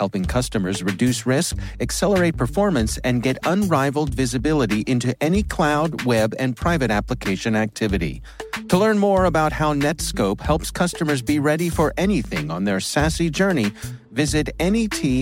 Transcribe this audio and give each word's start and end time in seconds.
helping 0.00 0.24
customers 0.24 0.82
reduce 0.82 1.26
risk, 1.26 1.56
accelerate 1.78 2.36
performance, 2.36 2.98
and 3.04 3.22
get 3.22 3.36
unrivaled 3.44 4.14
visibility 4.14 4.80
into 4.86 5.14
any 5.22 5.42
cloud, 5.42 6.04
web, 6.06 6.34
and 6.38 6.56
private 6.56 6.90
application 6.90 7.54
activity. 7.54 8.22
To 8.70 8.78
learn 8.78 8.98
more 8.98 9.26
about 9.26 9.52
how 9.52 9.74
Netskope 9.74 10.40
helps 10.40 10.70
customers 10.70 11.20
be 11.22 11.38
ready 11.38 11.68
for 11.68 11.92
anything 11.98 12.50
on 12.50 12.64
their 12.64 12.78
SASE 12.78 13.30
journey, 13.30 13.72
visit 14.10 14.48
netskope.com. 14.58 15.20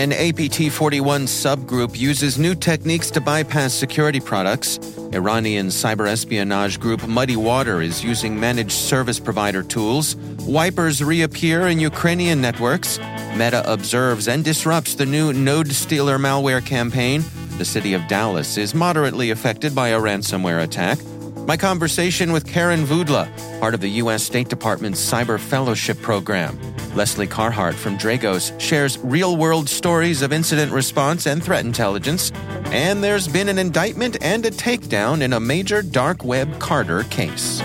An 0.00 0.14
APT 0.14 0.72
41 0.72 1.26
subgroup 1.26 1.98
uses 1.98 2.38
new 2.38 2.54
techniques 2.54 3.10
to 3.10 3.20
bypass 3.20 3.74
security 3.74 4.18
products. 4.18 4.78
Iranian 5.12 5.66
cyber 5.66 6.08
espionage 6.08 6.80
group 6.80 7.00
MuddyWater 7.02 7.84
is 7.84 8.02
using 8.02 8.40
managed 8.40 8.72
service 8.72 9.20
provider 9.20 9.62
tools. 9.62 10.16
Wipers 10.46 11.04
reappear 11.04 11.68
in 11.68 11.78
Ukrainian 11.78 12.40
networks. 12.40 12.98
Meta 13.36 13.62
observes 13.70 14.26
and 14.26 14.42
disrupts 14.42 14.94
the 14.94 15.04
new 15.04 15.34
NodeStealer 15.34 16.18
malware 16.18 16.64
campaign. 16.64 17.22
The 17.58 17.66
city 17.66 17.92
of 17.92 18.08
Dallas 18.08 18.56
is 18.56 18.74
moderately 18.74 19.32
affected 19.32 19.74
by 19.74 19.88
a 19.88 20.00
ransomware 20.00 20.62
attack. 20.62 20.98
My 21.50 21.56
conversation 21.56 22.30
with 22.30 22.46
Karin 22.46 22.84
Voodla, 22.84 23.28
part 23.58 23.74
of 23.74 23.80
the 23.80 23.90
U.S. 24.02 24.22
State 24.22 24.48
Department's 24.48 25.04
Cyber 25.04 25.36
Fellowship 25.36 26.00
Program. 26.00 26.56
Lesley 26.94 27.26
Carhart 27.26 27.74
from 27.74 27.98
Dragos 27.98 28.52
shares 28.60 28.98
real 28.98 29.36
world 29.36 29.68
stories 29.68 30.22
of 30.22 30.32
incident 30.32 30.70
response 30.70 31.26
and 31.26 31.42
threat 31.42 31.64
intelligence. 31.64 32.30
And 32.66 33.02
there's 33.02 33.26
been 33.26 33.48
an 33.48 33.58
indictment 33.58 34.16
and 34.22 34.46
a 34.46 34.52
takedown 34.52 35.22
in 35.22 35.32
a 35.32 35.40
major 35.40 35.82
dark 35.82 36.22
web 36.22 36.60
carder 36.60 37.02
case. 37.02 37.60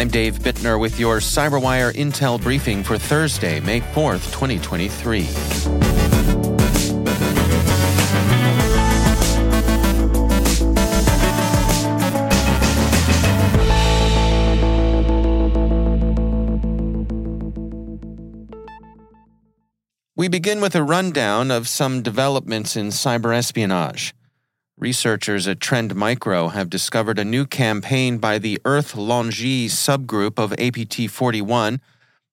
I'm 0.00 0.08
Dave 0.08 0.38
Bittner 0.38 0.80
with 0.80 0.98
your 0.98 1.18
CyberWire 1.18 1.92
Intel 1.92 2.40
briefing 2.40 2.82
for 2.82 2.96
Thursday, 2.96 3.60
May 3.60 3.82
4th, 3.82 4.32
2023. 4.32 5.28
We 20.16 20.28
begin 20.28 20.62
with 20.62 20.74
a 20.74 20.82
rundown 20.82 21.50
of 21.50 21.68
some 21.68 22.00
developments 22.00 22.74
in 22.74 22.86
cyber 22.86 23.36
espionage. 23.36 24.14
Researchers 24.80 25.46
at 25.46 25.60
Trend 25.60 25.94
Micro 25.94 26.48
have 26.48 26.70
discovered 26.70 27.18
a 27.18 27.24
new 27.24 27.44
campaign 27.44 28.16
by 28.16 28.38
the 28.38 28.58
Earth 28.64 28.94
Longzhi 28.94 29.66
subgroup 29.66 30.38
of 30.38 30.54
APT 30.54 31.10
41. 31.10 31.82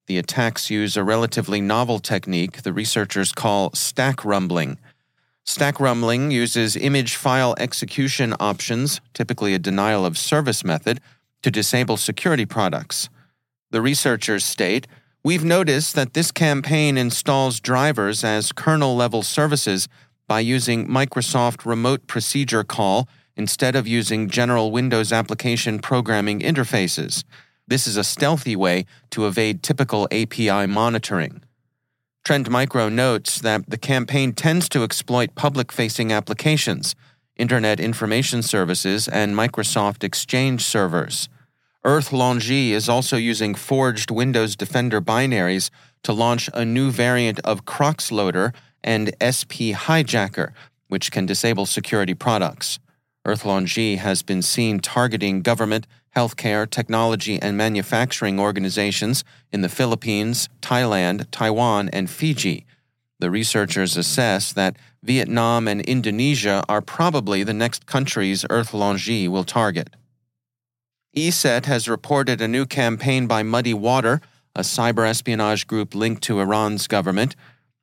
The 0.06 0.18
attacks 0.18 0.70
use 0.70 0.96
a 0.96 1.04
relatively 1.04 1.60
novel 1.60 2.00
technique 2.00 2.62
the 2.62 2.72
researchers 2.72 3.34
call 3.34 3.74
stack 3.74 4.24
rumbling. 4.24 4.80
Stack 5.44 5.82
rumbling 5.82 6.32
uses 6.32 6.78
image 6.78 7.18
file 7.18 7.54
execution 7.60 8.34
options, 8.40 9.02
typically 9.14 9.54
a 9.54 9.60
denial 9.60 10.06
of 10.06 10.18
service 10.18 10.64
method, 10.64 11.02
to 11.42 11.52
disable 11.52 11.98
security 11.98 12.46
products. 12.46 13.10
The 13.72 13.82
researchers 13.82 14.46
state 14.46 14.88
We've 15.28 15.44
noticed 15.44 15.94
that 15.96 16.14
this 16.14 16.32
campaign 16.32 16.98
installs 16.98 17.60
drivers 17.60 18.24
as 18.24 18.54
kernel 18.54 18.96
level 18.96 19.24
services 19.24 19.90
by 20.28 20.42
using 20.42 20.88
Microsoft 20.88 21.66
Remote 21.66 22.06
Procedure 22.06 22.64
Call 22.64 23.08
instead 23.36 23.76
of 23.76 23.88
using 23.88 24.30
general 24.30 24.72
Windows 24.72 25.14
application 25.14 25.80
programming 25.80 26.40
interfaces. 26.40 27.24
This 27.68 27.88
is 27.88 27.98
a 27.98 28.04
stealthy 28.04 28.56
way 28.56 28.86
to 29.12 29.26
evade 29.28 29.64
typical 29.64 30.08
API 30.12 30.68
monitoring. 30.68 31.44
Trend 32.26 32.50
Micro 32.50 32.90
notes 32.90 33.40
that 33.40 33.70
the 33.70 33.78
campaign 33.78 34.34
tends 34.34 34.68
to 34.70 34.84
exploit 34.84 35.34
public 35.36 35.72
facing 35.72 36.12
applications, 36.12 36.94
Internet 37.38 37.80
Information 37.80 38.42
Services, 38.42 39.08
and 39.08 39.36
Microsoft 39.36 40.04
Exchange 40.04 40.64
servers. 40.64 41.30
Earth 41.86 42.10
Longzhi 42.10 42.72
is 42.72 42.90
also 42.90 43.16
using 43.16 43.56
forged 43.56 44.12
Windows 44.12 44.58
Defender 44.58 45.00
binaries 45.00 45.70
to 46.04 46.12
launch 46.12 46.50
a 46.54 46.66
new 46.66 46.92
variant 46.92 47.40
of 47.46 47.64
Croxloader 47.64 48.54
and 48.84 49.18
SPHijacker, 49.20 50.52
which 50.88 51.12
can 51.12 51.26
disable 51.26 51.66
security 51.66 52.14
products. 52.14 52.80
Earth 53.26 53.44
Longzhi 53.44 53.98
has 53.98 54.24
been 54.24 54.42
seen 54.42 54.80
targeting 54.80 55.42
government, 55.42 55.86
healthcare, 56.16 56.70
technology, 56.70 57.42
and 57.42 57.58
manufacturing 57.58 58.40
organizations 58.40 59.24
in 59.52 59.62
the 59.62 59.70
Philippines, 59.70 60.50
Thailand, 60.62 61.26
Taiwan, 61.32 61.90
and 61.90 62.10
Fiji. 62.10 62.66
The 63.20 63.30
researchers 63.30 63.98
assess 63.98 64.54
that 64.54 64.78
Vietnam 65.04 65.68
and 65.68 65.82
Indonesia 65.82 66.64
are 66.70 66.82
probably 66.82 67.44
the 67.44 67.54
next 67.54 67.86
countries 67.86 68.46
Earth 68.50 68.72
Longzhi 68.72 69.28
will 69.28 69.44
target. 69.44 69.90
ESET 71.16 71.66
has 71.66 71.90
reported 71.90 72.42
a 72.42 72.48
new 72.48 72.66
campaign 72.66 73.26
by 73.26 73.42
MuddyWater, 73.42 74.22
a 74.56 74.62
cyber 74.62 75.08
espionage 75.08 75.66
group 75.66 75.96
linked 75.96 76.22
to 76.24 76.40
Iran's 76.40 76.88
government. 76.88 77.36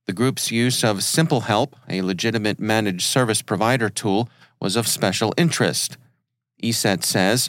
The 0.06 0.12
group's 0.12 0.50
use 0.50 0.84
of 0.84 1.02
Simple 1.02 1.42
Help, 1.42 1.76
a 1.88 2.02
legitimate 2.02 2.60
managed 2.60 3.06
service 3.06 3.40
provider 3.40 3.88
tool, 3.88 4.28
was 4.60 4.76
of 4.76 4.86
special 4.86 5.32
interest. 5.38 5.96
ESET 6.62 7.02
says, 7.02 7.48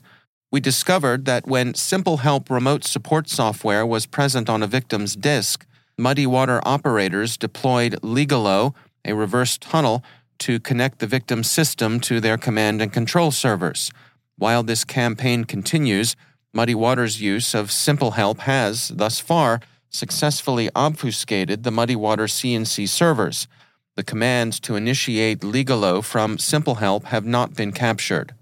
We 0.51 0.61
discovered 0.61 1.25
that 1.25 1.45
when 1.45 1.73
Simple 1.73 2.17
Help 2.17 2.49
remote 2.49 2.85
support 2.85 3.27
software 3.27 3.85
was 3.85 4.05
present 4.05 4.49
on 4.49 4.63
a 4.63 4.67
victim's 4.67 5.17
disk, 5.17 5.65
MuddyWater 5.99 6.61
operators 6.63 7.35
deployed 7.35 7.99
Ligolo, 8.01 8.73
a 9.03 9.13
reverse 9.13 9.57
tunnel, 9.57 10.01
to 10.39 10.59
connect 10.59 10.99
the 10.99 11.07
victim's 11.07 11.49
system 11.49 11.99
to 12.01 12.21
their 12.21 12.37
command 12.37 12.81
and 12.81 12.91
control 12.91 13.31
servers. 13.31 13.91
While 14.37 14.63
this 14.63 14.85
campaign 14.85 15.43
continues, 15.43 16.15
Muddy 16.53 16.75
Waters' 16.75 17.21
use 17.21 17.53
of 17.53 17.69
Simple 17.69 18.11
Help 18.11 18.39
has, 18.39 18.87
thus 18.89 19.19
far, 19.19 19.59
successfully 19.95 20.69
obfuscated 20.75 21.63
the 21.63 21.71
MuddyWater 21.71 22.27
CNC 22.27 22.87
servers. 22.89 23.47
The 23.95 24.03
commands 24.03 24.59
to 24.61 24.75
initiate 24.75 25.39
Ligolo 25.39 26.03
from 26.03 26.37
Simple 26.37 26.75
Help 26.75 27.05
have 27.05 27.25
not 27.25 27.55
been 27.55 27.71
captured. 27.71 28.35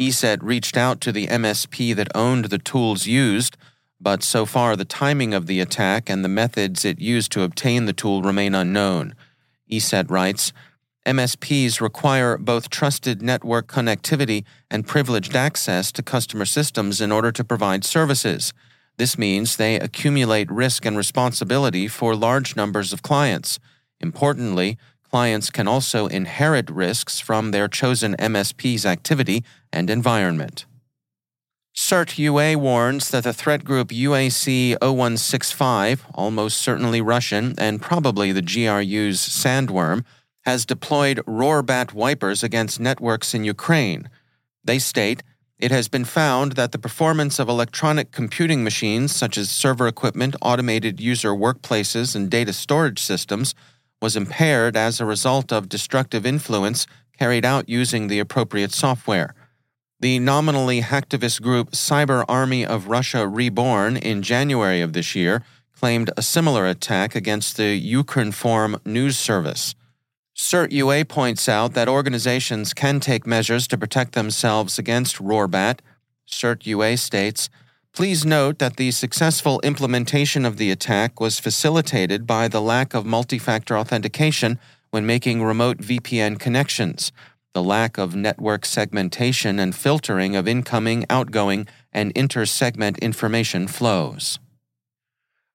ESET 0.00 0.38
reached 0.42 0.76
out 0.76 1.00
to 1.02 1.12
the 1.12 1.26
MSP 1.26 1.94
that 1.94 2.08
owned 2.14 2.46
the 2.46 2.58
tools 2.58 3.06
used, 3.06 3.56
but 4.00 4.22
so 4.22 4.46
far 4.46 4.76
the 4.76 4.84
timing 4.84 5.34
of 5.34 5.46
the 5.46 5.60
attack 5.60 6.08
and 6.08 6.24
the 6.24 6.28
methods 6.28 6.84
it 6.84 7.00
used 7.00 7.32
to 7.32 7.42
obtain 7.42 7.84
the 7.84 7.92
tool 7.92 8.22
remain 8.22 8.54
unknown. 8.54 9.14
ESET 9.70 10.10
writes, 10.10 10.52
MSPs 11.04 11.80
require 11.80 12.36
both 12.38 12.70
trusted 12.70 13.22
network 13.22 13.66
connectivity 13.66 14.44
and 14.70 14.86
privileged 14.86 15.34
access 15.34 15.90
to 15.92 16.02
customer 16.02 16.44
systems 16.44 17.00
in 17.00 17.10
order 17.10 17.32
to 17.32 17.44
provide 17.44 17.84
services. 17.84 18.52
This 18.98 19.16
means 19.16 19.56
they 19.56 19.76
accumulate 19.76 20.50
risk 20.50 20.84
and 20.84 20.96
responsibility 20.96 21.86
for 21.86 22.16
large 22.16 22.56
numbers 22.56 22.92
of 22.92 23.02
clients. 23.02 23.60
Importantly, 24.00 24.76
clients 25.08 25.50
can 25.50 25.68
also 25.68 26.08
inherit 26.08 26.68
risks 26.68 27.20
from 27.20 27.52
their 27.52 27.68
chosen 27.68 28.16
MSP's 28.16 28.84
activity 28.84 29.44
and 29.72 29.88
environment. 29.88 30.66
CERT 31.76 32.18
UA 32.18 32.58
warns 32.58 33.10
that 33.10 33.22
the 33.22 33.32
threat 33.32 33.62
group 33.62 33.90
UAC 33.90 34.76
0165, 34.80 36.06
almost 36.12 36.60
certainly 36.60 37.00
Russian 37.00 37.54
and 37.56 37.80
probably 37.80 38.32
the 38.32 38.42
GRU's 38.42 39.20
sandworm, 39.20 40.04
has 40.44 40.66
deployed 40.66 41.18
Roarbat 41.18 41.92
wipers 41.92 42.42
against 42.42 42.80
networks 42.80 43.32
in 43.32 43.44
Ukraine. 43.44 44.10
They 44.64 44.80
state 44.80 45.22
It 45.58 45.72
has 45.72 45.88
been 45.88 46.04
found 46.04 46.52
that 46.52 46.70
the 46.70 46.78
performance 46.78 47.40
of 47.40 47.48
electronic 47.48 48.12
computing 48.12 48.62
machines, 48.62 49.14
such 49.14 49.36
as 49.36 49.50
server 49.50 49.88
equipment, 49.88 50.36
automated 50.40 51.00
user 51.00 51.30
workplaces, 51.30 52.14
and 52.14 52.30
data 52.30 52.52
storage 52.52 53.00
systems, 53.00 53.56
was 54.00 54.14
impaired 54.14 54.76
as 54.76 55.00
a 55.00 55.04
result 55.04 55.52
of 55.52 55.68
destructive 55.68 56.24
influence 56.24 56.86
carried 57.18 57.44
out 57.44 57.68
using 57.68 58.06
the 58.06 58.20
appropriate 58.20 58.70
software. 58.70 59.34
The 59.98 60.20
nominally 60.20 60.80
hacktivist 60.80 61.42
group 61.42 61.72
Cyber 61.72 62.24
Army 62.28 62.64
of 62.64 62.86
Russia 62.86 63.26
Reborn 63.26 63.96
in 63.96 64.22
January 64.22 64.80
of 64.80 64.92
this 64.92 65.16
year 65.16 65.42
claimed 65.74 66.10
a 66.16 66.22
similar 66.22 66.66
attack 66.66 67.16
against 67.16 67.56
the 67.56 67.94
Ukrinform 67.94 68.84
news 68.86 69.18
service. 69.18 69.74
CERT 70.38 70.70
UA 70.70 71.04
points 71.06 71.48
out 71.48 71.74
that 71.74 71.88
organizations 71.88 72.72
can 72.72 73.00
take 73.00 73.26
measures 73.26 73.66
to 73.66 73.76
protect 73.76 74.12
themselves 74.12 74.78
against 74.78 75.16
Roarbat. 75.16 75.80
CERT 76.30 76.64
UA 76.64 76.96
states, 76.96 77.50
Please 77.92 78.24
note 78.24 78.60
that 78.60 78.76
the 78.76 78.92
successful 78.92 79.60
implementation 79.64 80.44
of 80.44 80.56
the 80.56 80.70
attack 80.70 81.20
was 81.20 81.40
facilitated 81.40 82.24
by 82.24 82.46
the 82.46 82.60
lack 82.60 82.94
of 82.94 83.04
multi 83.04 83.36
factor 83.36 83.76
authentication 83.76 84.60
when 84.90 85.04
making 85.04 85.42
remote 85.42 85.78
VPN 85.78 86.38
connections, 86.38 87.10
the 87.52 87.62
lack 87.62 87.98
of 87.98 88.14
network 88.14 88.64
segmentation 88.64 89.58
and 89.58 89.74
filtering 89.74 90.36
of 90.36 90.46
incoming, 90.46 91.04
outgoing, 91.10 91.66
and 91.92 92.12
inter 92.12 92.46
segment 92.46 92.96
information 92.98 93.66
flows. 93.66 94.38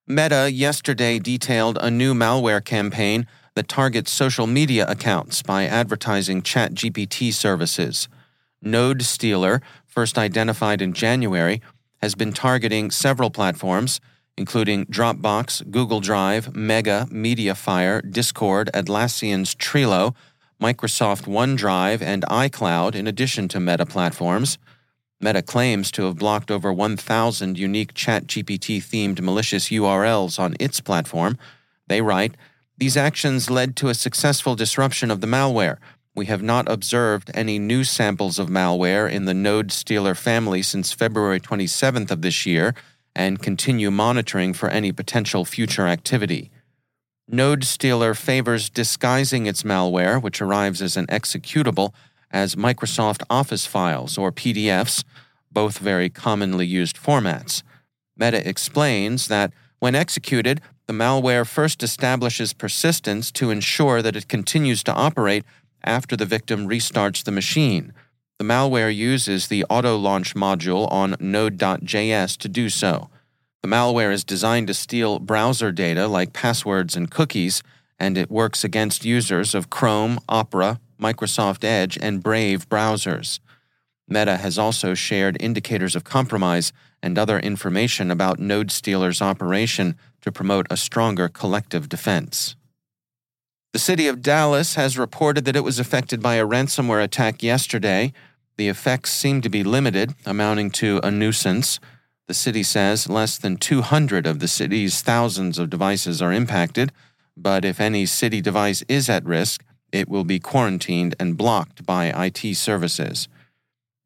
Meta 0.05 0.51
yesterday 0.51 1.19
detailed 1.19 1.77
a 1.79 1.89
new 1.89 2.13
malware 2.13 2.63
campaign 2.63 3.25
that 3.55 3.67
targets 3.67 4.11
social 4.11 4.47
media 4.47 4.85
accounts 4.87 5.41
by 5.41 5.65
advertising 5.65 6.41
ChatGPT 6.41 7.33
services. 7.33 8.07
NodeStealer, 8.63 9.61
first 9.85 10.17
identified 10.17 10.81
in 10.81 10.93
January, 10.93 11.61
has 12.01 12.15
been 12.15 12.33
targeting 12.33 12.91
several 12.91 13.29
platforms, 13.29 14.01
including 14.37 14.85
Dropbox, 14.87 15.69
Google 15.69 15.99
Drive, 15.99 16.55
Mega, 16.55 17.07
Mediafire, 17.11 18.09
Discord, 18.09 18.69
Atlassian's 18.73 19.53
Trello, 19.55 20.15
Microsoft 20.61 21.23
OneDrive, 21.25 22.01
and 22.01 22.23
iCloud, 22.23 22.95
in 22.95 23.05
addition 23.05 23.47
to 23.49 23.59
Meta 23.59 23.85
platforms. 23.85 24.57
Meta 25.19 25.41
claims 25.41 25.91
to 25.91 26.03
have 26.03 26.17
blocked 26.17 26.51
over 26.51 26.73
1,000 26.73 27.57
unique 27.57 27.93
ChatGPT 27.93 28.77
themed 28.77 29.21
malicious 29.21 29.69
URLs 29.69 30.39
on 30.39 30.55
its 30.59 30.81
platform. 30.81 31.37
They 31.87 32.01
write, 32.01 32.35
these 32.77 32.97
actions 32.97 33.49
led 33.49 33.75
to 33.77 33.89
a 33.89 33.93
successful 33.93 34.55
disruption 34.55 35.11
of 35.11 35.21
the 35.21 35.27
malware. 35.27 35.77
We 36.15 36.25
have 36.25 36.43
not 36.43 36.69
observed 36.69 37.31
any 37.33 37.59
new 37.59 37.83
samples 37.83 38.39
of 38.39 38.49
malware 38.49 39.09
in 39.09 39.25
the 39.25 39.33
NodeStealer 39.33 40.17
family 40.17 40.61
since 40.61 40.93
February 40.93 41.39
27th 41.39 42.11
of 42.11 42.21
this 42.21 42.45
year 42.45 42.75
and 43.15 43.41
continue 43.41 43.91
monitoring 43.91 44.53
for 44.53 44.69
any 44.69 44.91
potential 44.91 45.45
future 45.45 45.87
activity. 45.87 46.51
NodeStealer 47.31 48.17
favors 48.17 48.69
disguising 48.69 49.45
its 49.45 49.63
malware, 49.63 50.21
which 50.21 50.41
arrives 50.41 50.81
as 50.81 50.97
an 50.97 51.07
executable, 51.07 51.93
as 52.31 52.55
Microsoft 52.55 53.23
Office 53.29 53.65
files 53.65 54.17
or 54.17 54.31
PDFs, 54.31 55.03
both 55.51 55.77
very 55.77 56.09
commonly 56.09 56.65
used 56.65 56.97
formats. 56.97 57.63
Meta 58.17 58.47
explains 58.47 59.27
that 59.27 59.53
when 59.79 59.95
executed, 59.95 60.61
the 60.87 60.93
malware 60.93 61.47
first 61.47 61.81
establishes 61.81 62.53
persistence 62.53 63.31
to 63.31 63.51
ensure 63.51 64.01
that 64.01 64.15
it 64.15 64.27
continues 64.27 64.83
to 64.83 64.93
operate 64.93 65.45
after 65.83 66.15
the 66.15 66.25
victim 66.25 66.67
restarts 66.67 67.23
the 67.23 67.31
machine. 67.31 67.93
The 68.39 68.45
malware 68.45 68.93
uses 68.93 69.47
the 69.47 69.63
auto 69.69 69.95
launch 69.97 70.35
module 70.35 70.91
on 70.91 71.15
Node.js 71.19 72.37
to 72.37 72.49
do 72.49 72.69
so. 72.69 73.09
The 73.61 73.69
malware 73.69 74.11
is 74.11 74.25
designed 74.25 74.67
to 74.67 74.73
steal 74.73 75.19
browser 75.19 75.71
data 75.71 76.07
like 76.07 76.33
passwords 76.33 76.95
and 76.97 77.09
cookies, 77.09 77.63
and 77.97 78.17
it 78.17 78.29
works 78.29 78.65
against 78.65 79.05
users 79.05 79.55
of 79.55 79.69
Chrome, 79.69 80.19
Opera, 80.27 80.81
Microsoft 80.99 81.63
Edge, 81.63 81.97
and 82.01 82.21
Brave 82.21 82.67
browsers. 82.67 83.39
Meta 84.07 84.37
has 84.37 84.57
also 84.57 84.93
shared 84.93 85.37
indicators 85.39 85.95
of 85.95 86.03
compromise 86.03 86.73
and 87.01 87.17
other 87.17 87.39
information 87.39 88.11
about 88.11 88.39
NodeStealer's 88.39 89.21
operation 89.21 89.95
to 90.21 90.31
promote 90.31 90.67
a 90.69 90.77
stronger 90.77 91.27
collective 91.27 91.89
defense. 91.89 92.55
The 93.73 93.79
city 93.79 94.07
of 94.07 94.21
Dallas 94.21 94.75
has 94.75 94.97
reported 94.97 95.45
that 95.45 95.55
it 95.55 95.63
was 95.63 95.79
affected 95.79 96.21
by 96.21 96.35
a 96.35 96.45
ransomware 96.45 97.03
attack 97.03 97.41
yesterday. 97.41 98.13
The 98.57 98.69
effects 98.69 99.11
seem 99.11 99.41
to 99.41 99.49
be 99.49 99.63
limited, 99.63 100.13
amounting 100.25 100.69
to 100.71 100.99
a 101.03 101.09
nuisance. 101.09 101.79
The 102.27 102.35
city 102.35 102.63
says 102.63 103.09
less 103.09 103.37
than 103.37 103.57
200 103.57 104.27
of 104.27 104.39
the 104.39 104.47
city's 104.47 105.01
thousands 105.01 105.57
of 105.57 105.71
devices 105.71 106.21
are 106.21 106.31
impacted, 106.31 106.91
but 107.35 107.65
if 107.65 107.81
any 107.81 108.05
city 108.05 108.41
device 108.41 108.83
is 108.87 109.09
at 109.09 109.25
risk, 109.25 109.63
it 109.91 110.07
will 110.07 110.23
be 110.23 110.39
quarantined 110.39 111.15
and 111.19 111.37
blocked 111.37 111.85
by 111.85 112.05
IT 112.25 112.55
services. 112.55 113.27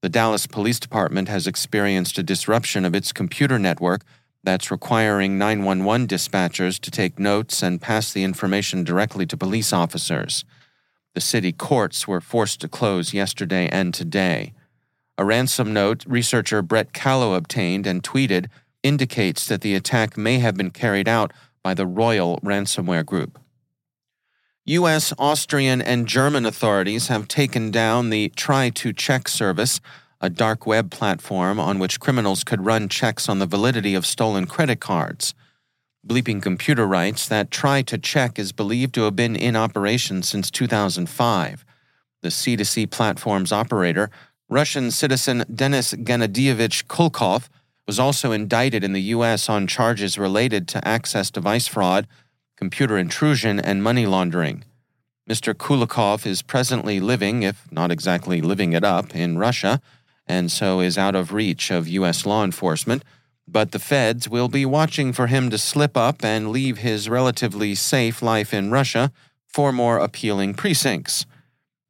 The 0.01 0.09
Dallas 0.09 0.45
Police 0.45 0.79
Department 0.79 1.27
has 1.27 1.47
experienced 1.47 2.19
a 2.19 2.23
disruption 2.23 2.85
of 2.85 2.93
its 2.93 3.11
computer 3.11 3.57
network 3.57 4.03
that's 4.43 4.69
requiring 4.69 5.37
911 5.37 6.07
dispatchers 6.07 6.79
to 6.79 6.91
take 6.91 7.17
notes 7.17 7.63
and 7.63 7.81
pass 7.81 8.13
the 8.13 8.23
information 8.23 8.83
directly 8.83 9.25
to 9.25 9.35
police 9.35 9.73
officers. 9.73 10.45
The 11.15 11.21
city 11.21 11.51
courts 11.51 12.07
were 12.07 12.21
forced 12.21 12.61
to 12.61 12.67
close 12.67 13.13
yesterday 13.13 13.67
and 13.69 13.91
today. 13.91 14.53
A 15.17 15.25
ransom 15.25 15.73
note 15.73 16.05
researcher 16.05 16.61
Brett 16.61 16.93
Callow 16.93 17.33
obtained 17.33 17.87
and 17.87 18.03
tweeted 18.03 18.47
indicates 18.83 19.47
that 19.47 19.61
the 19.61 19.73
attack 19.73 20.15
may 20.15 20.37
have 20.37 20.55
been 20.55 20.69
carried 20.69 21.07
out 21.07 21.33
by 21.63 21.73
the 21.73 21.87
Royal 21.87 22.39
Ransomware 22.41 23.05
Group. 23.05 23.39
U.S., 24.67 25.13
Austrian, 25.17 25.81
and 25.81 26.07
German 26.07 26.45
authorities 26.45 27.07
have 27.07 27.29
taken 27.29 27.71
down 27.71 28.09
the 28.09 28.27
Try2Check 28.35 29.29
service 29.29 29.79
a 30.19 30.29
dark 30.29 30.65
web 30.65 30.91
platform 30.91 31.57
on 31.57 31.79
which 31.79 32.01
criminals 32.01 32.43
could 32.43 32.65
run 32.65 32.89
checks 32.89 33.29
on 33.29 33.39
the 33.39 33.45
validity 33.45 33.95
of 33.95 34.05
stolen 34.05 34.45
credit 34.45 34.81
cards. 34.81 35.33
Bleeping 36.05 36.41
Computer 36.41 36.85
writes 36.85 37.29
that 37.29 37.49
Try2Check 37.49 38.37
is 38.37 38.51
believed 38.51 38.93
to 38.95 39.03
have 39.03 39.15
been 39.15 39.37
in 39.37 39.55
operation 39.55 40.21
since 40.21 40.51
2005. 40.51 41.63
The 42.21 42.27
C2C 42.27 42.91
platform's 42.91 43.53
operator, 43.53 44.09
Russian 44.49 44.91
citizen 44.91 45.45
Denis 45.53 45.93
Gennadievich 45.93 46.87
Kulkov, 46.87 47.47
was 47.85 47.99
also 47.99 48.33
indicted 48.33 48.83
in 48.83 48.91
the 48.91 49.01
U.S. 49.15 49.47
on 49.47 49.65
charges 49.65 50.17
related 50.17 50.67
to 50.67 50.85
access 50.85 51.31
device 51.31 51.67
fraud, 51.67 52.05
computer 52.57 52.97
intrusion, 52.97 53.59
and 53.59 53.81
money 53.81 54.05
laundering. 54.05 54.65
Mr. 55.29 55.53
Kulikov 55.53 56.25
is 56.25 56.41
presently 56.41 56.99
living, 56.99 57.43
if 57.43 57.71
not 57.71 57.91
exactly 57.91 58.41
living 58.41 58.73
it 58.73 58.83
up, 58.83 59.15
in 59.15 59.37
Russia 59.37 59.81
and 60.27 60.51
so 60.51 60.81
is 60.81 60.97
out 60.97 61.15
of 61.15 61.33
reach 61.33 61.71
of 61.71 61.87
U.S. 61.87 62.25
law 62.25 62.43
enforcement, 62.43 63.03
but 63.47 63.71
the 63.71 63.79
feds 63.79 64.27
will 64.27 64.49
be 64.49 64.65
watching 64.65 65.13
for 65.13 65.27
him 65.27 65.49
to 65.49 65.57
slip 65.57 65.95
up 65.95 66.23
and 66.23 66.51
leave 66.51 66.79
his 66.79 67.09
relatively 67.09 67.73
safe 67.73 68.21
life 68.21 68.53
in 68.53 68.71
Russia 68.71 69.11
for 69.47 69.71
more 69.71 69.97
appealing 69.97 70.53
precincts. 70.53 71.25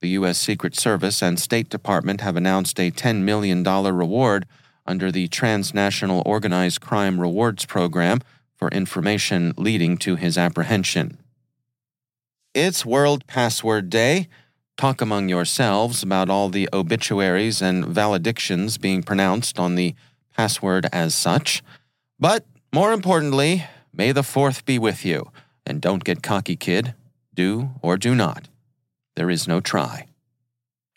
The 0.01 0.09
U.S. 0.09 0.37
Secret 0.37 0.75
Service 0.75 1.23
and 1.23 1.39
State 1.39 1.69
Department 1.69 2.21
have 2.21 2.35
announced 2.35 2.79
a 2.79 2.91
$10 2.91 3.21
million 3.21 3.63
reward 3.63 4.45
under 4.85 5.11
the 5.11 5.27
Transnational 5.27 6.21
Organized 6.25 6.79
Crime 6.79 7.19
Rewards 7.19 7.65
Program 7.65 8.21
for 8.57 8.69
information 8.69 9.53
leading 9.57 9.97
to 9.97 10.15
his 10.15 10.37
apprehension. 10.37 11.17
It's 12.53 12.85
World 12.85 13.27
Password 13.27 13.89
Day. 13.89 14.27
Talk 14.77 15.01
among 15.01 15.29
yourselves 15.29 16.03
about 16.03 16.29
all 16.29 16.49
the 16.49 16.67
obituaries 16.73 17.61
and 17.61 17.85
valedictions 17.85 18.77
being 18.77 19.03
pronounced 19.03 19.59
on 19.59 19.75
the 19.75 19.95
password 20.35 20.87
as 20.91 21.15
such. 21.15 21.63
But 22.19 22.45
more 22.73 22.93
importantly, 22.93 23.65
may 23.93 24.11
the 24.11 24.23
fourth 24.23 24.65
be 24.65 24.79
with 24.79 25.05
you. 25.05 25.31
And 25.65 25.81
don't 25.81 26.03
get 26.03 26.23
cocky, 26.23 26.55
kid. 26.55 26.93
Do 27.33 27.71
or 27.81 27.97
do 27.97 28.15
not. 28.15 28.47
There 29.15 29.29
is 29.29 29.47
no 29.47 29.59
try. 29.59 30.07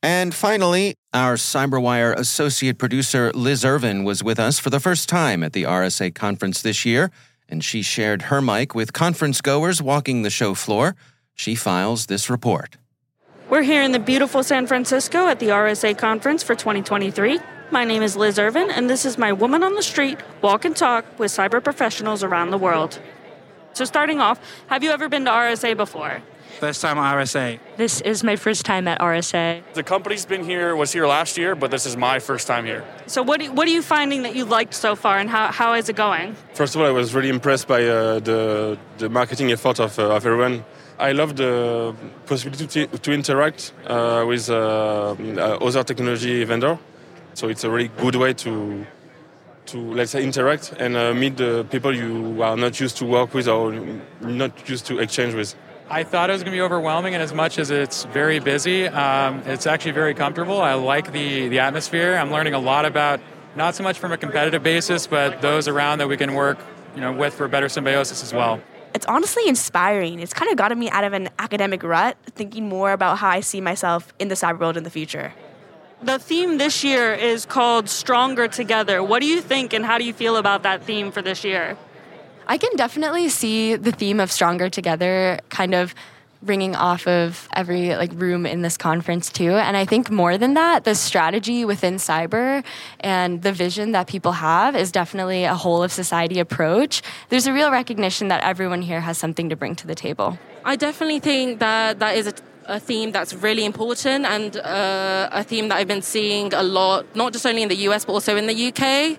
And 0.03 0.35
finally, 0.35 0.95
our 1.13 1.35
Cyberwire 1.35 2.15
associate 2.17 2.79
producer 2.79 3.33
Liz 3.35 3.65
Irvin 3.65 4.05
was 4.05 4.23
with 4.23 4.39
us 4.39 4.59
for 4.59 4.71
the 4.71 4.81
first 4.81 5.09
time 5.09 5.43
at 5.43 5.53
the 5.53 5.65
RSA 5.65 6.15
conference 6.15 6.63
this 6.63 6.87
year, 6.87 7.11
and 7.51 7.65
she 7.65 7.83
shared 7.83 8.23
her 8.23 8.41
mic 8.41 8.75
with 8.75 8.93
conference 8.93 9.41
goers 9.41 9.83
walking 9.83 10.23
the 10.23 10.31
show 10.31 10.55
floor. 10.55 10.97
She 11.35 11.55
files 11.55 12.07
this 12.07 12.31
report. 12.31 12.77
We're 13.49 13.63
here 13.63 13.83
in 13.83 13.93
the 13.93 13.99
beautiful 13.99 14.43
San 14.43 14.67
Francisco 14.67 15.27
at 15.27 15.41
the 15.41 15.49
RSA 15.49 15.99
conference 15.99 16.43
for 16.43 16.55
2023. 16.55 17.41
My 17.73 17.85
name 17.85 18.03
is 18.03 18.17
Liz 18.17 18.39
Irvin, 18.39 18.71
and 18.71 18.89
this 18.89 19.05
is 19.05 19.19
my 19.19 19.33
Woman 19.33 19.63
on 19.63 19.75
the 19.75 19.83
Street 19.83 20.19
walk 20.43 20.65
and 20.65 20.77
talk 20.77 21.05
with 21.19 21.31
cyber 21.31 21.63
professionals 21.63 22.23
around 22.23 22.51
the 22.51 22.59
world. 22.59 23.01
So, 23.73 23.85
starting 23.85 24.21
off, 24.21 24.41
have 24.69 24.83
you 24.83 24.91
ever 24.91 25.09
been 25.09 25.25
to 25.25 25.31
RSA 25.31 25.77
before? 25.77 26.23
First 26.61 26.83
time 26.83 26.99
at 26.99 27.17
RSA. 27.17 27.59
This 27.79 28.03
is 28.03 28.23
my 28.23 28.37
first 28.37 28.67
time 28.67 28.87
at 28.87 29.01
RSA. 29.01 29.63
The 29.73 29.83
company's 29.83 30.27
been 30.27 30.45
here, 30.45 30.77
was 30.77 30.93
here 30.93 31.07
last 31.07 31.39
year, 31.39 31.55
but 31.55 31.71
this 31.71 31.87
is 31.87 31.97
my 31.97 32.19
first 32.19 32.47
time 32.47 32.67
here. 32.67 32.85
So, 33.07 33.23
what, 33.23 33.43
what 33.55 33.67
are 33.67 33.71
you 33.71 33.81
finding 33.81 34.25
that 34.25 34.37
you 34.37 34.45
liked 34.45 34.75
so 34.75 34.95
far, 34.95 35.17
and 35.17 35.31
how, 35.31 35.51
how 35.51 35.73
is 35.73 35.89
it 35.89 35.97
going? 35.97 36.37
First 36.53 36.75
of 36.75 36.83
all, 36.83 36.87
I 36.87 36.91
was 36.91 37.15
really 37.15 37.31
impressed 37.31 37.67
by 37.67 37.83
uh, 37.87 38.21
the, 38.21 38.79
the 38.99 39.09
marketing 39.09 39.51
effort 39.53 39.81
of, 39.81 39.99
uh, 39.99 40.15
of 40.15 40.27
everyone. 40.27 40.63
I 40.99 41.13
love 41.13 41.35
the 41.35 41.95
possibility 42.27 42.67
to, 42.67 42.99
to 42.99 43.11
interact 43.11 43.73
uh, 43.87 44.27
with 44.29 44.51
uh, 44.51 45.17
other 45.63 45.83
technology 45.83 46.45
vendor. 46.45 46.79
So 47.33 47.49
it's 47.49 47.65
a 47.65 47.71
really 47.71 47.89
good 47.89 48.17
way 48.17 48.35
to 48.35 48.85
to 49.67 49.79
let's 49.95 50.11
say 50.11 50.23
interact 50.25 50.73
and 50.79 50.97
uh, 50.97 51.15
meet 51.15 51.37
the 51.37 51.65
people 51.71 51.95
you 51.95 52.43
are 52.43 52.57
not 52.57 52.81
used 52.81 52.97
to 52.97 53.05
work 53.05 53.33
with 53.35 53.47
or 53.47 53.73
not 54.21 54.69
used 54.69 54.85
to 54.87 54.99
exchange 54.99 55.33
with. 55.35 55.55
I 55.93 56.05
thought 56.05 56.31
it 56.31 56.35
was 56.35 56.45
going 56.45 56.53
to 56.53 56.57
be 56.57 56.61
overwhelming, 56.63 57.15
and 57.15 57.23
as 57.23 57.35
much 57.35 57.59
as 57.59 57.73
it's 57.73 58.05
very 58.05 58.39
busy, 58.39 58.87
um, 58.87 59.43
it's 59.45 59.67
actually 59.67 59.91
very 59.91 60.15
comfortable. 60.15 60.61
I 60.61 60.75
like 60.75 61.11
the, 61.11 61.49
the 61.49 61.59
atmosphere. 61.59 62.15
I'm 62.15 62.31
learning 62.31 62.55
a 62.55 62.61
lot 62.61 62.85
about 62.85 63.19
not 63.57 63.75
so 63.75 63.83
much 63.83 63.99
from 63.99 64.13
a 64.13 64.17
competitive 64.17 64.63
basis, 64.63 65.09
but 65.09 65.43
those 65.43 65.67
around 65.67 65.99
that 65.99 66.07
we 66.07 66.17
can 66.17 66.35
work 66.35 66.59
you 66.95 67.01
know, 67.01 67.13
with 67.13 67.35
for 67.35 67.49
better 67.49 67.69
symbiosis 67.69 68.23
as 68.23 68.33
well. 68.33 68.61
It's 68.95 69.05
honestly 69.07 69.49
inspiring. 69.49 70.21
It's 70.21 70.33
kind 70.33 70.49
of 70.49 70.57
gotten 70.57 70.79
me 70.79 70.89
out 70.91 71.03
of 71.03 71.13
an 71.13 71.29
academic 71.41 71.83
rut, 71.83 72.17
thinking 72.37 72.69
more 72.69 72.93
about 72.93 73.19
how 73.19 73.29
I 73.29 73.41
see 73.41 73.61
myself 73.61 74.15
in 74.21 74.29
the 74.29 74.37
cyber 74.37 74.61
world 74.61 74.77
in 74.77 74.85
the 74.85 74.91
future. 74.91 75.33
The 76.03 76.21
theme 76.21 76.59
this 76.59 76.85
year 76.85 77.13
is 77.13 77.45
called 77.45 77.89
Stronger 77.89 78.47
Together. 78.47 79.03
What 79.03 79.23
do 79.23 79.27
you 79.27 79.41
think, 79.41 79.73
and 79.73 79.85
how 79.85 79.99
do 79.99 80.05
you 80.05 80.13
feel 80.13 80.37
about 80.37 80.63
that 80.63 80.85
theme 80.85 81.11
for 81.11 81.21
this 81.21 81.43
year? 81.43 81.77
I 82.51 82.59
can 82.59 82.75
definitely 82.75 83.29
see 83.29 83.77
the 83.77 83.93
theme 83.93 84.19
of 84.19 84.33
Stronger 84.33 84.69
Together 84.69 85.39
kind 85.51 85.73
of 85.73 85.95
ringing 86.43 86.75
off 86.75 87.07
of 87.07 87.49
every 87.55 87.95
like 87.95 88.11
room 88.15 88.45
in 88.45 88.63
this 88.63 88.77
conference 88.77 89.31
too. 89.31 89.53
And 89.53 89.77
i 89.77 89.85
think 89.85 90.11
more 90.11 90.37
than 90.37 90.55
that 90.55 90.83
the 90.83 90.97
strategy 90.97 91.65
within 91.65 91.95
cyber 91.97 92.65
and 92.99 93.43
the 93.43 93.53
vision 93.53 93.93
that 93.93 94.09
people 94.09 94.33
have 94.33 94.75
is 94.75 94.91
definitely 94.91 95.45
a 95.45 95.55
whole 95.55 95.81
of 95.85 95.93
society 95.93 96.41
approach. 96.41 97.03
There's 97.29 97.47
a 97.47 97.53
real 97.53 97.71
recognition 97.71 98.27
that 98.29 98.43
everyone 98.43 98.83
here 98.83 99.01
has 99.01 99.17
something 99.17 99.49
to 99.51 99.55
bring 99.55 99.77
to 99.77 99.87
the 99.87 99.95
table. 99.95 100.37
I 100.65 100.75
definitely 100.75 101.21
think 101.21 101.61
that 101.61 102.01
that 102.01 102.17
is 102.17 102.27
a 102.27 102.35
a 102.67 102.79
theme 102.79 103.11
that's 103.11 103.35
really 103.35 103.65
important 103.65 104.25
and 104.25 104.57
uh, 104.59 105.29
a 105.33 105.43
theme 105.43 105.69
that 105.69 105.79
I've 105.79 105.89
been 105.89 106.03
seeing 106.03 106.55
a 106.55 106.63
lot, 106.63 107.05
not 107.17 107.33
just 107.33 107.45
only 107.45 107.63
in 107.63 107.69
the 107.69 107.81
US 107.89 108.05
but 108.05 108.13
also 108.13 108.37
in 108.37 108.47
the 108.47 108.59
UK. 108.69 109.19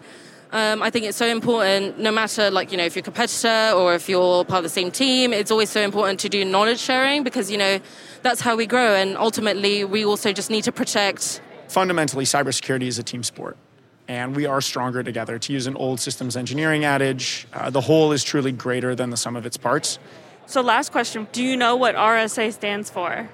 Um, 0.54 0.84
I 0.84 0.90
think 0.90 1.06
it's 1.06 1.18
so 1.18 1.28
important, 1.28 1.98
no 1.98 2.12
matter 2.12 2.52
like 2.52 2.72
you 2.72 2.78
know 2.78 2.84
if 2.84 2.96
you're 2.96 3.02
a 3.02 3.04
competitor 3.04 3.72
or 3.74 3.96
if 3.96 4.10
you're 4.10 4.44
part 4.44 4.60
of 4.60 4.64
the 4.64 4.70
same 4.70 4.92
team. 4.92 5.32
It's 5.32 5.50
always 5.50 5.70
so 5.70 5.80
important 5.80 6.20
to 6.22 6.30
do 6.30 6.44
knowledge 6.44 6.80
sharing 6.80 7.24
because 7.24 7.50
you 7.50 7.58
know 7.58 7.80
that's 8.22 8.42
how 8.42 8.58
we 8.58 8.66
grow, 8.66 8.94
and 8.96 9.18
ultimately 9.18 9.86
we 9.86 10.04
also 10.04 10.34
just 10.34 10.50
need 10.50 10.66
to 10.66 10.72
protect. 10.74 11.42
Fundamentally, 11.70 12.26
cybersecurity 12.26 12.88
is 12.88 13.00
a 13.00 13.04
team 13.04 13.24
sport, 13.24 13.56
and 14.10 14.36
we 14.36 14.46
are 14.46 14.60
stronger 14.60 15.04
together. 15.04 15.40
To 15.40 15.54
use 15.54 15.68
an 15.68 15.78
old 15.78 16.02
systems 16.02 16.36
engineering 16.36 16.84
adage, 16.84 17.48
uh, 17.54 17.70
the 17.70 17.82
whole 17.82 18.12
is 18.12 18.22
truly 18.22 18.52
greater 18.52 18.94
than 18.94 19.10
the 19.10 19.18
sum 19.18 19.38
of 19.38 19.46
its 19.46 19.56
parts. 19.56 20.00
So, 20.48 20.60
last 20.60 20.92
question: 20.92 21.30
Do 21.32 21.42
you 21.42 21.56
know 21.56 21.78
what 21.78 21.96
RSA 21.96 22.52
stands 22.52 22.90
for? 22.90 23.30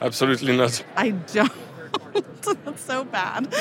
Absolutely 0.00 0.56
not. 0.56 0.84
I 0.96 1.10
don't. 1.10 1.50
That's 2.64 2.82
so 2.82 3.04
bad. 3.04 3.52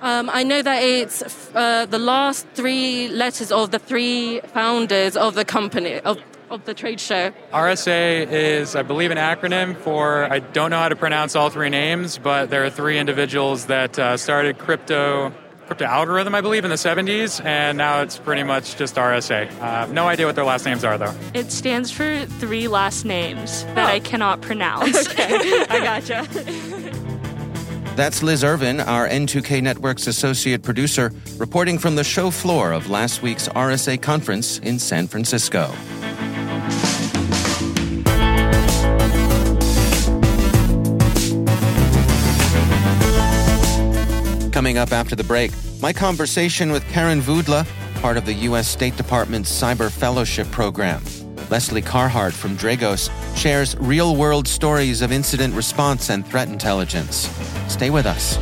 um, 0.00 0.30
I 0.32 0.44
know 0.44 0.62
that 0.62 0.82
it's 0.82 1.22
uh, 1.54 1.86
the 1.86 1.98
last 1.98 2.46
three 2.54 3.08
letters 3.08 3.52
of 3.52 3.70
the 3.70 3.78
three 3.78 4.40
founders 4.40 5.16
of 5.16 5.34
the 5.34 5.44
company, 5.44 6.00
of, 6.00 6.18
of 6.50 6.64
the 6.64 6.74
trade 6.74 7.00
show. 7.00 7.32
RSA 7.52 8.30
is, 8.30 8.76
I 8.76 8.82
believe, 8.82 9.10
an 9.10 9.18
acronym 9.18 9.76
for, 9.76 10.24
I 10.32 10.38
don't 10.38 10.70
know 10.70 10.78
how 10.78 10.88
to 10.88 10.96
pronounce 10.96 11.36
all 11.36 11.50
three 11.50 11.70
names, 11.70 12.18
but 12.18 12.50
there 12.50 12.64
are 12.64 12.70
three 12.70 12.98
individuals 12.98 13.66
that 13.66 13.98
uh, 13.98 14.16
started 14.16 14.58
crypto 14.58 15.32
crypto 15.66 15.84
algorithm, 15.84 16.34
I 16.34 16.40
believe, 16.40 16.64
in 16.64 16.70
the 16.70 16.76
70s, 16.76 17.44
and 17.44 17.78
now 17.78 18.02
it's 18.02 18.18
pretty 18.18 18.42
much 18.42 18.76
just 18.76 18.96
RSA. 18.96 19.50
Uh, 19.60 19.86
no 19.86 20.06
idea 20.06 20.26
what 20.26 20.34
their 20.34 20.44
last 20.44 20.64
names 20.64 20.84
are, 20.84 20.98
though. 20.98 21.14
It 21.32 21.50
stands 21.50 21.90
for 21.90 22.26
three 22.26 22.68
last 22.68 23.04
names 23.04 23.64
that 23.74 23.78
oh. 23.78 23.92
I 23.92 24.00
cannot 24.00 24.40
pronounce. 24.40 25.08
okay, 25.10 25.64
I 25.70 25.80
gotcha. 25.80 26.26
That's 27.96 28.24
Liz 28.24 28.42
Irvin, 28.42 28.80
our 28.80 29.08
N2K 29.08 29.62
Network's 29.62 30.08
associate 30.08 30.64
producer, 30.64 31.12
reporting 31.36 31.78
from 31.78 31.94
the 31.94 32.02
show 32.02 32.28
floor 32.32 32.72
of 32.72 32.90
last 32.90 33.22
week's 33.22 33.48
RSA 33.48 34.02
conference 34.02 34.58
in 34.58 34.80
San 34.80 35.06
Francisco. 35.06 35.72
Coming 44.50 44.78
up 44.78 44.90
after 44.90 45.14
the 45.14 45.24
break, 45.24 45.52
my 45.80 45.92
conversation 45.92 46.72
with 46.72 46.84
Karin 46.88 47.20
Voodla, 47.20 47.64
part 48.00 48.16
of 48.16 48.24
the 48.24 48.34
U.S. 48.48 48.66
State 48.66 48.96
Department's 48.96 49.52
Cyber 49.52 49.88
Fellowship 49.88 50.50
Program. 50.50 51.00
Lesley 51.54 51.82
Carhart 51.82 52.34
from 52.34 52.56
Dragos 52.56 53.10
shares 53.36 53.76
real 53.78 54.16
world 54.16 54.48
stories 54.48 55.02
of 55.02 55.12
incident 55.12 55.54
response 55.54 56.10
and 56.10 56.26
threat 56.26 56.48
intelligence. 56.48 57.30
Stay 57.68 57.90
with 57.90 58.06
us. 58.06 58.38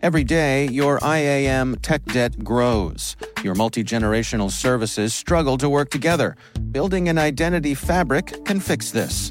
Every 0.00 0.24
day, 0.24 0.66
your 0.68 0.98
IAM 1.02 1.76
tech 1.82 2.06
debt 2.06 2.42
grows. 2.42 3.16
Your 3.44 3.54
multi 3.54 3.84
generational 3.84 4.50
services 4.50 5.12
struggle 5.12 5.58
to 5.58 5.68
work 5.68 5.90
together. 5.90 6.36
Building 6.70 7.10
an 7.10 7.18
identity 7.18 7.74
fabric 7.74 8.46
can 8.46 8.60
fix 8.60 8.92
this. 8.92 9.30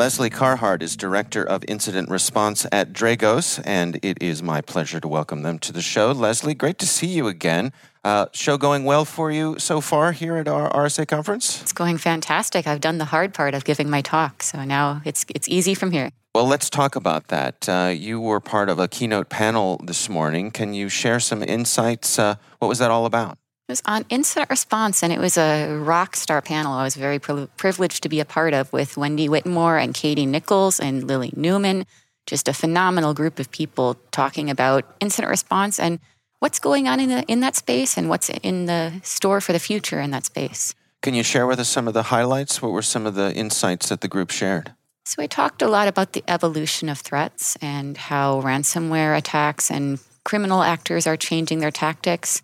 Lesley 0.00 0.30
Carhart 0.30 0.82
is 0.82 0.96
Director 0.96 1.44
of 1.44 1.62
Incident 1.68 2.08
Response 2.08 2.66
at 2.72 2.90
Dragos, 2.94 3.60
and 3.66 3.98
it 4.02 4.16
is 4.22 4.42
my 4.42 4.62
pleasure 4.62 4.98
to 4.98 5.06
welcome 5.06 5.42
them 5.42 5.58
to 5.58 5.74
the 5.74 5.82
show. 5.82 6.10
Lesley, 6.10 6.54
great 6.54 6.78
to 6.78 6.86
see 6.86 7.08
you 7.08 7.28
again. 7.28 7.70
Uh, 8.02 8.24
show 8.32 8.56
going 8.56 8.86
well 8.86 9.04
for 9.04 9.30
you 9.30 9.58
so 9.58 9.82
far 9.82 10.12
here 10.12 10.38
at 10.38 10.48
our 10.48 10.70
RSA 10.70 11.06
conference? 11.06 11.60
It's 11.60 11.74
going 11.74 11.98
fantastic. 11.98 12.66
I've 12.66 12.80
done 12.80 12.96
the 12.96 13.04
hard 13.04 13.34
part 13.34 13.52
of 13.52 13.66
giving 13.66 13.90
my 13.90 14.00
talk, 14.00 14.42
so 14.42 14.64
now 14.64 15.02
it's 15.04 15.26
it's 15.34 15.48
easy 15.50 15.74
from 15.74 15.90
here. 15.90 16.08
Well, 16.34 16.46
let's 16.46 16.70
talk 16.70 16.96
about 16.96 17.28
that. 17.28 17.68
Uh, 17.68 17.92
you 17.94 18.22
were 18.22 18.40
part 18.40 18.70
of 18.70 18.78
a 18.78 18.88
keynote 18.88 19.28
panel 19.28 19.82
this 19.84 20.08
morning. 20.08 20.50
Can 20.50 20.72
you 20.72 20.88
share 20.88 21.20
some 21.20 21.42
insights? 21.42 22.18
Uh, 22.18 22.36
what 22.58 22.68
was 22.68 22.78
that 22.78 22.90
all 22.90 23.04
about? 23.04 23.36
It 23.70 23.78
was 23.78 23.82
on 23.86 24.04
incident 24.08 24.50
response, 24.50 25.00
and 25.00 25.12
it 25.12 25.20
was 25.20 25.38
a 25.38 25.76
rock 25.76 26.16
star 26.16 26.42
panel. 26.42 26.72
I 26.72 26.82
was 26.82 26.96
very 26.96 27.20
pri- 27.20 27.46
privileged 27.56 28.02
to 28.02 28.08
be 28.08 28.18
a 28.18 28.24
part 28.24 28.52
of 28.52 28.72
with 28.72 28.96
Wendy 28.96 29.28
Whitmore 29.28 29.78
and 29.78 29.94
Katie 29.94 30.26
Nickels 30.26 30.80
and 30.80 31.06
Lily 31.06 31.32
Newman. 31.36 31.86
Just 32.26 32.48
a 32.48 32.52
phenomenal 32.52 33.14
group 33.14 33.38
of 33.38 33.48
people 33.52 33.94
talking 34.10 34.50
about 34.50 34.96
incident 34.98 35.30
response 35.30 35.78
and 35.78 36.00
what's 36.40 36.58
going 36.58 36.88
on 36.88 36.98
in, 36.98 37.10
the, 37.10 37.22
in 37.28 37.38
that 37.40 37.54
space 37.54 37.96
and 37.96 38.08
what's 38.08 38.28
in 38.28 38.66
the 38.66 39.00
store 39.04 39.40
for 39.40 39.52
the 39.52 39.60
future 39.60 40.00
in 40.00 40.10
that 40.10 40.24
space. 40.24 40.74
Can 41.00 41.14
you 41.14 41.22
share 41.22 41.46
with 41.46 41.60
us 41.60 41.68
some 41.68 41.86
of 41.86 41.94
the 41.94 42.02
highlights? 42.02 42.60
What 42.60 42.72
were 42.72 42.82
some 42.82 43.06
of 43.06 43.14
the 43.14 43.32
insights 43.36 43.90
that 43.90 44.00
the 44.00 44.08
group 44.08 44.32
shared? 44.32 44.74
So, 45.04 45.22
I 45.22 45.28
talked 45.28 45.62
a 45.62 45.68
lot 45.68 45.86
about 45.86 46.12
the 46.12 46.24
evolution 46.26 46.88
of 46.88 46.98
threats 46.98 47.56
and 47.62 47.96
how 47.96 48.42
ransomware 48.42 49.16
attacks 49.16 49.70
and 49.70 50.00
criminal 50.24 50.64
actors 50.64 51.06
are 51.06 51.16
changing 51.16 51.60
their 51.60 51.70
tactics 51.70 52.42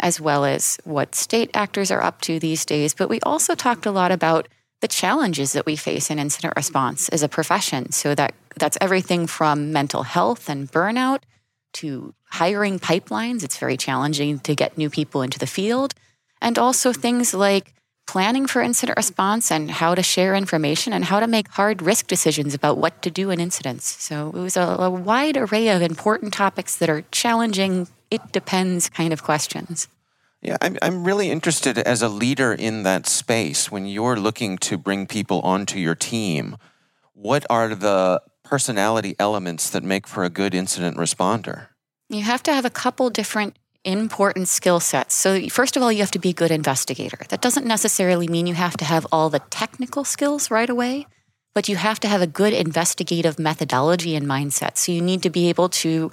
as 0.00 0.20
well 0.20 0.44
as 0.44 0.78
what 0.84 1.14
state 1.14 1.50
actors 1.54 1.90
are 1.90 2.02
up 2.02 2.20
to 2.22 2.38
these 2.38 2.64
days. 2.64 2.94
But 2.94 3.08
we 3.08 3.20
also 3.20 3.54
talked 3.54 3.86
a 3.86 3.90
lot 3.90 4.12
about 4.12 4.48
the 4.80 4.88
challenges 4.88 5.52
that 5.52 5.66
we 5.66 5.76
face 5.76 6.10
in 6.10 6.18
incident 6.18 6.54
response 6.56 7.08
as 7.08 7.22
a 7.22 7.28
profession. 7.28 7.90
So 7.90 8.14
that 8.14 8.34
that's 8.56 8.78
everything 8.80 9.26
from 9.26 9.72
mental 9.72 10.04
health 10.04 10.48
and 10.48 10.70
burnout 10.70 11.20
to 11.74 12.14
hiring 12.30 12.78
pipelines. 12.78 13.42
It's 13.42 13.58
very 13.58 13.76
challenging 13.76 14.38
to 14.40 14.54
get 14.54 14.78
new 14.78 14.90
people 14.90 15.22
into 15.22 15.38
the 15.38 15.46
field. 15.46 15.94
And 16.40 16.58
also 16.58 16.92
things 16.92 17.34
like 17.34 17.74
planning 18.06 18.46
for 18.46 18.62
incident 18.62 18.96
response 18.96 19.50
and 19.50 19.70
how 19.70 19.94
to 19.94 20.02
share 20.02 20.34
information 20.34 20.92
and 20.92 21.04
how 21.04 21.20
to 21.20 21.26
make 21.26 21.48
hard 21.48 21.82
risk 21.82 22.06
decisions 22.06 22.54
about 22.54 22.78
what 22.78 23.02
to 23.02 23.10
do 23.10 23.30
in 23.30 23.38
incidents. 23.38 24.02
So 24.02 24.28
it 24.28 24.40
was 24.40 24.56
a, 24.56 24.62
a 24.62 24.90
wide 24.90 25.36
array 25.36 25.68
of 25.68 25.82
important 25.82 26.32
topics 26.32 26.76
that 26.76 26.88
are 26.88 27.04
challenging 27.10 27.86
it 28.10 28.32
depends 28.32 28.88
kind 28.88 29.12
of 29.12 29.22
questions. 29.22 29.88
Yeah, 30.40 30.56
I'm, 30.60 30.78
I'm 30.82 31.04
really 31.04 31.30
interested 31.30 31.78
as 31.78 32.00
a 32.00 32.08
leader 32.08 32.52
in 32.52 32.84
that 32.84 33.06
space 33.06 33.72
when 33.72 33.86
you're 33.86 34.16
looking 34.16 34.56
to 34.58 34.78
bring 34.78 35.06
people 35.06 35.40
onto 35.40 35.78
your 35.78 35.96
team. 35.96 36.56
What 37.12 37.44
are 37.50 37.74
the 37.74 38.22
personality 38.44 39.16
elements 39.18 39.68
that 39.70 39.82
make 39.82 40.06
for 40.06 40.24
a 40.24 40.30
good 40.30 40.54
incident 40.54 40.96
responder? 40.96 41.68
You 42.08 42.22
have 42.22 42.42
to 42.44 42.52
have 42.52 42.64
a 42.64 42.70
couple 42.70 43.10
different 43.10 43.58
important 43.84 44.48
skill 44.48 44.80
sets. 44.80 45.14
So, 45.14 45.48
first 45.48 45.76
of 45.76 45.82
all, 45.82 45.90
you 45.90 46.00
have 46.00 46.10
to 46.12 46.18
be 46.18 46.30
a 46.30 46.34
good 46.34 46.50
investigator. 46.50 47.18
That 47.28 47.40
doesn't 47.40 47.66
necessarily 47.66 48.28
mean 48.28 48.46
you 48.46 48.54
have 48.54 48.76
to 48.78 48.84
have 48.84 49.06
all 49.10 49.30
the 49.30 49.40
technical 49.50 50.04
skills 50.04 50.50
right 50.50 50.70
away, 50.70 51.06
but 51.54 51.68
you 51.68 51.76
have 51.76 52.00
to 52.00 52.08
have 52.08 52.22
a 52.22 52.26
good 52.26 52.52
investigative 52.52 53.38
methodology 53.38 54.14
and 54.14 54.26
mindset. 54.26 54.76
So, 54.76 54.92
you 54.92 55.00
need 55.00 55.22
to 55.22 55.30
be 55.30 55.48
able 55.48 55.68
to 55.70 56.12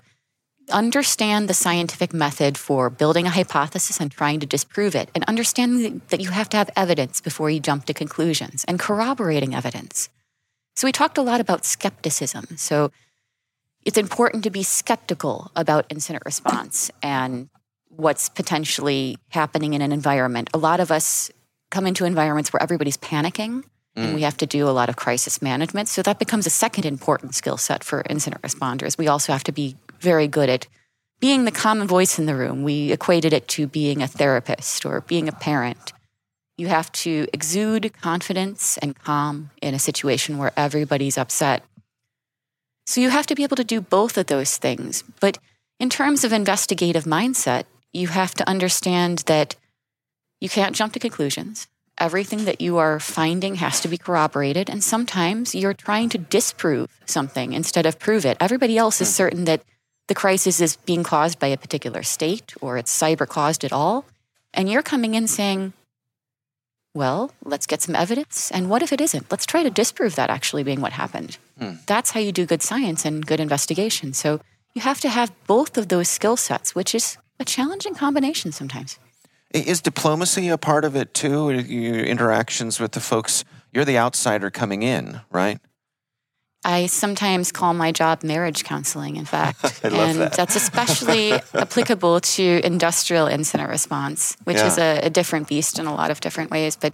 understand 0.71 1.47
the 1.47 1.53
scientific 1.53 2.13
method 2.13 2.57
for 2.57 2.89
building 2.89 3.25
a 3.27 3.29
hypothesis 3.29 3.99
and 3.99 4.11
trying 4.11 4.39
to 4.39 4.45
disprove 4.45 4.95
it, 4.95 5.09
and 5.13 5.23
understanding 5.25 6.01
that 6.09 6.21
you 6.21 6.29
have 6.29 6.49
to 6.49 6.57
have 6.57 6.69
evidence 6.75 7.21
before 7.21 7.49
you 7.49 7.59
jump 7.59 7.85
to 7.85 7.93
conclusions 7.93 8.63
and 8.65 8.79
corroborating 8.79 9.53
evidence. 9.53 10.09
So, 10.75 10.87
we 10.87 10.91
talked 10.91 11.17
a 11.17 11.21
lot 11.21 11.39
about 11.39 11.65
skepticism. 11.65 12.57
So, 12.57 12.91
it's 13.85 13.97
important 13.97 14.43
to 14.43 14.49
be 14.49 14.63
skeptical 14.63 15.51
about 15.55 15.85
incident 15.89 16.23
response 16.25 16.89
and 17.03 17.49
what's 17.89 18.29
potentially 18.29 19.17
happening 19.29 19.73
in 19.73 19.81
an 19.81 19.91
environment. 19.91 20.49
A 20.53 20.57
lot 20.57 20.79
of 20.79 20.91
us 20.91 21.31
come 21.71 21.85
into 21.85 22.05
environments 22.05 22.51
where 22.51 22.61
everybody's 22.61 22.97
panicking. 22.97 23.63
And 23.97 24.13
we 24.13 24.21
mm. 24.21 24.23
have 24.25 24.35
to 24.37 24.45
do 24.45 24.67
a 24.67 24.71
lot 24.71 24.89
of 24.89 24.97
crisis 24.97 25.41
management. 25.41 25.87
So 25.87 26.01
that 26.01 26.19
becomes 26.19 26.45
a 26.45 26.49
second 26.49 26.85
important 26.85 27.33
skill 27.33 27.55
set 27.55 27.81
for 27.81 28.03
incident 28.09 28.41
responders. 28.41 28.97
We 28.97 29.07
also 29.07 29.31
have 29.31 29.45
to 29.45 29.53
be 29.53 29.77
very 29.99 30.27
good 30.27 30.49
at 30.49 30.67
being 31.19 31.45
the 31.45 31.51
common 31.51 31.87
voice 31.87 32.19
in 32.19 32.25
the 32.25 32.35
room. 32.35 32.63
We 32.63 32.91
equated 32.91 33.33
it 33.33 33.47
to 33.49 33.67
being 33.67 34.01
a 34.01 34.07
therapist 34.07 34.85
or 34.85 35.01
being 35.01 35.27
a 35.27 35.31
parent. 35.31 35.93
You 36.57 36.67
have 36.67 36.91
to 36.93 37.27
exude 37.33 37.91
confidence 38.01 38.77
and 38.77 38.97
calm 38.97 39.51
in 39.61 39.73
a 39.73 39.79
situation 39.79 40.37
where 40.37 40.53
everybody's 40.55 41.17
upset. 41.17 41.63
So 42.85 43.01
you 43.01 43.09
have 43.09 43.27
to 43.27 43.35
be 43.35 43.43
able 43.43 43.57
to 43.57 43.63
do 43.63 43.81
both 43.81 44.17
of 44.17 44.27
those 44.27 44.57
things. 44.57 45.03
But 45.19 45.37
in 45.79 45.89
terms 45.89 46.23
of 46.23 46.31
investigative 46.31 47.03
mindset, 47.03 47.63
you 47.91 48.07
have 48.07 48.33
to 48.35 48.47
understand 48.47 49.19
that 49.25 49.55
you 50.39 50.49
can't 50.49 50.75
jump 50.75 50.93
to 50.93 50.99
conclusions. 50.99 51.67
Everything 51.97 52.45
that 52.45 52.61
you 52.61 52.77
are 52.77 52.99
finding 52.99 53.55
has 53.55 53.79
to 53.81 53.87
be 53.87 53.97
corroborated. 53.97 54.69
And 54.69 54.83
sometimes 54.83 55.55
you're 55.55 55.73
trying 55.73 56.09
to 56.09 56.17
disprove 56.17 56.99
something 57.05 57.53
instead 57.53 57.85
of 57.85 57.99
prove 57.99 58.25
it. 58.25 58.37
Everybody 58.39 58.77
else 58.77 59.01
is 59.01 59.09
hmm. 59.09 59.13
certain 59.13 59.45
that 59.45 59.63
the 60.07 60.15
crisis 60.15 60.61
is 60.61 60.77
being 60.77 61.03
caused 61.03 61.39
by 61.39 61.47
a 61.47 61.57
particular 61.57 62.03
state 62.03 62.53
or 62.61 62.77
it's 62.77 62.95
cyber 62.95 63.27
caused 63.27 63.63
at 63.63 63.73
all. 63.73 64.05
And 64.53 64.69
you're 64.69 64.83
coming 64.83 65.15
in 65.15 65.27
saying, 65.27 65.73
well, 66.93 67.31
let's 67.43 67.65
get 67.65 67.81
some 67.81 67.95
evidence. 67.95 68.51
And 68.51 68.69
what 68.69 68.81
if 68.81 68.93
it 68.93 69.01
isn't? 69.01 69.29
Let's 69.29 69.45
try 69.45 69.63
to 69.63 69.69
disprove 69.69 70.15
that 70.15 70.29
actually 70.29 70.63
being 70.63 70.79
what 70.79 70.93
happened. 70.93 71.37
Hmm. 71.59 71.73
That's 71.87 72.11
how 72.11 72.21
you 72.21 72.31
do 72.31 72.45
good 72.45 72.61
science 72.61 73.03
and 73.03 73.25
good 73.25 73.39
investigation. 73.39 74.13
So 74.13 74.39
you 74.73 74.81
have 74.81 75.01
to 75.01 75.09
have 75.09 75.33
both 75.45 75.77
of 75.77 75.89
those 75.89 76.07
skill 76.07 76.37
sets, 76.37 76.73
which 76.73 76.95
is 76.95 77.17
a 77.39 77.45
challenging 77.45 77.95
combination 77.95 78.51
sometimes. 78.51 78.97
Is 79.51 79.81
diplomacy 79.81 80.47
a 80.49 80.57
part 80.57 80.85
of 80.85 80.95
it 80.95 81.13
too? 81.13 81.51
Your 81.51 82.03
interactions 82.03 82.79
with 82.79 82.93
the 82.93 82.99
folks, 82.99 83.43
you're 83.73 83.85
the 83.85 83.97
outsider 83.97 84.49
coming 84.49 84.83
in, 84.83 85.21
right? 85.31 85.59
I 86.65 86.87
sometimes 86.87 87.51
call 87.51 87.75
my 87.75 87.91
job 87.91 88.23
marriage 88.23 88.63
counseling, 88.63 89.17
in 89.17 89.25
fact. 89.25 89.63
And 89.85 90.19
that. 90.19 90.33
that's 90.33 90.55
especially 90.55 91.33
applicable 91.53 92.19
to 92.21 92.61
industrial 92.65 93.27
incident 93.27 93.69
response, 93.69 94.35
which 94.45 94.57
is 94.57 94.77
a, 94.77 95.01
a 95.03 95.09
different 95.09 95.47
beast 95.47 95.77
in 95.77 95.85
a 95.85 95.93
lot 95.93 96.09
of 96.09 96.19
different 96.19 96.49
ways. 96.49 96.75
But 96.75 96.93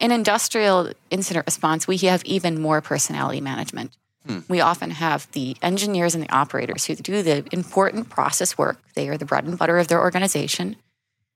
in 0.00 0.10
industrial 0.10 0.92
incident 1.10 1.46
response, 1.46 1.86
we 1.86 1.98
have 1.98 2.24
even 2.24 2.60
more 2.60 2.80
personality 2.80 3.40
management. 3.40 3.92
Hmm. 4.26 4.40
We 4.48 4.60
often 4.60 4.90
have 4.90 5.30
the 5.32 5.56
engineers 5.62 6.14
and 6.14 6.24
the 6.24 6.34
operators 6.34 6.86
who 6.86 6.94
do 6.96 7.22
the 7.22 7.44
important 7.52 8.08
process 8.08 8.56
work. 8.56 8.80
They 8.94 9.08
are 9.08 9.18
the 9.18 9.26
bread 9.26 9.44
and 9.44 9.58
butter 9.58 9.78
of 9.78 9.88
their 9.88 10.00
organization. 10.00 10.76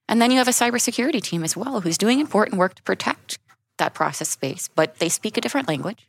And 0.09 0.21
then 0.23 0.31
you 0.31 0.39
have 0.39 0.49
a 0.49 0.53
cybersecurity 0.53 1.23
team 1.23 1.45
as 1.45 1.57
well 1.57 1.83
who's 1.83 1.99
doing 1.99 2.21
important 2.21 2.59
work 2.59 2.75
to 2.77 2.83
protect 2.83 3.39
that 3.79 3.93
process 3.93 4.31
space, 4.31 4.69
but 4.75 4.99
they 4.99 5.11
speak 5.11 5.37
a 5.37 5.41
different 5.41 5.69
language 5.69 6.07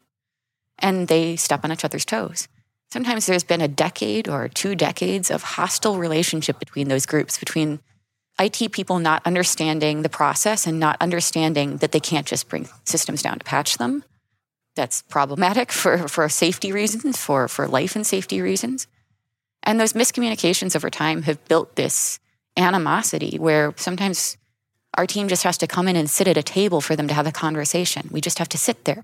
and 0.79 1.07
they 1.07 1.35
step 1.35 1.63
on 1.63 1.71
each 1.71 1.85
other's 1.85 2.05
toes. 2.05 2.47
Sometimes 2.89 3.25
there's 3.25 3.43
been 3.43 3.61
a 3.61 3.67
decade 3.67 4.27
or 4.27 4.47
two 4.47 4.75
decades 4.75 5.29
of 5.29 5.43
hostile 5.43 5.97
relationship 5.97 6.59
between 6.59 6.87
those 6.87 7.05
groups, 7.05 7.37
between 7.37 7.79
IT 8.39 8.71
people 8.71 8.99
not 8.99 9.25
understanding 9.25 10.03
the 10.03 10.09
process 10.09 10.67
and 10.67 10.79
not 10.79 10.97
understanding 11.01 11.77
that 11.77 11.91
they 11.91 11.99
can't 11.99 12.27
just 12.27 12.47
bring 12.47 12.69
systems 12.85 13.21
down 13.21 13.39
to 13.39 13.43
patch 13.43 13.77
them. 13.77 14.03
That's 14.75 15.01
problematic 15.01 15.71
for, 15.71 16.07
for 16.07 16.29
safety 16.29 16.71
reasons, 16.71 17.17
for, 17.17 17.47
for 17.47 17.67
life 17.67 17.95
and 17.95 18.05
safety 18.05 18.41
reasons. 18.41 18.87
And 19.63 19.79
those 19.79 19.93
miscommunications 19.93 20.75
over 20.75 20.89
time 20.89 21.23
have 21.23 21.43
built 21.45 21.75
this 21.75 22.19
animosity 22.55 23.37
where 23.37 23.73
sometimes 23.75 24.37
our 24.97 25.05
team 25.05 25.27
just 25.27 25.43
has 25.43 25.57
to 25.57 25.67
come 25.67 25.87
in 25.87 25.95
and 25.95 26.09
sit 26.09 26.27
at 26.27 26.37
a 26.37 26.43
table 26.43 26.79
for 26.79 26.95
them 26.95 27.07
to 27.07 27.13
have 27.13 27.27
a 27.27 27.31
conversation. 27.31 28.07
We 28.11 28.21
just 28.21 28.39
have 28.39 28.49
to 28.49 28.57
sit 28.57 28.85
there. 28.85 29.03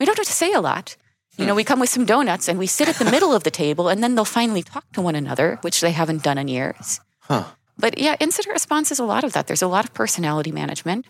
We 0.00 0.06
don't 0.06 0.18
have 0.18 0.26
to 0.26 0.32
say 0.32 0.52
a 0.52 0.60
lot. 0.60 0.96
You 1.36 1.46
know, 1.46 1.52
hmm. 1.52 1.56
we 1.56 1.64
come 1.64 1.78
with 1.78 1.90
some 1.90 2.04
donuts 2.04 2.48
and 2.48 2.58
we 2.58 2.66
sit 2.66 2.88
at 2.88 2.96
the 2.96 3.04
middle 3.10 3.32
of 3.32 3.44
the 3.44 3.50
table 3.50 3.88
and 3.88 4.02
then 4.02 4.14
they'll 4.14 4.24
finally 4.24 4.62
talk 4.62 4.90
to 4.92 5.00
one 5.00 5.14
another, 5.14 5.58
which 5.60 5.80
they 5.80 5.92
haven't 5.92 6.22
done 6.22 6.38
in 6.38 6.48
years. 6.48 7.00
Huh. 7.20 7.44
But 7.78 7.98
yeah, 7.98 8.16
incident 8.18 8.52
response 8.52 8.90
is 8.90 8.98
a 8.98 9.04
lot 9.04 9.24
of 9.24 9.32
that. 9.34 9.46
There's 9.46 9.62
a 9.62 9.68
lot 9.68 9.84
of 9.84 9.94
personality 9.94 10.52
management. 10.52 11.06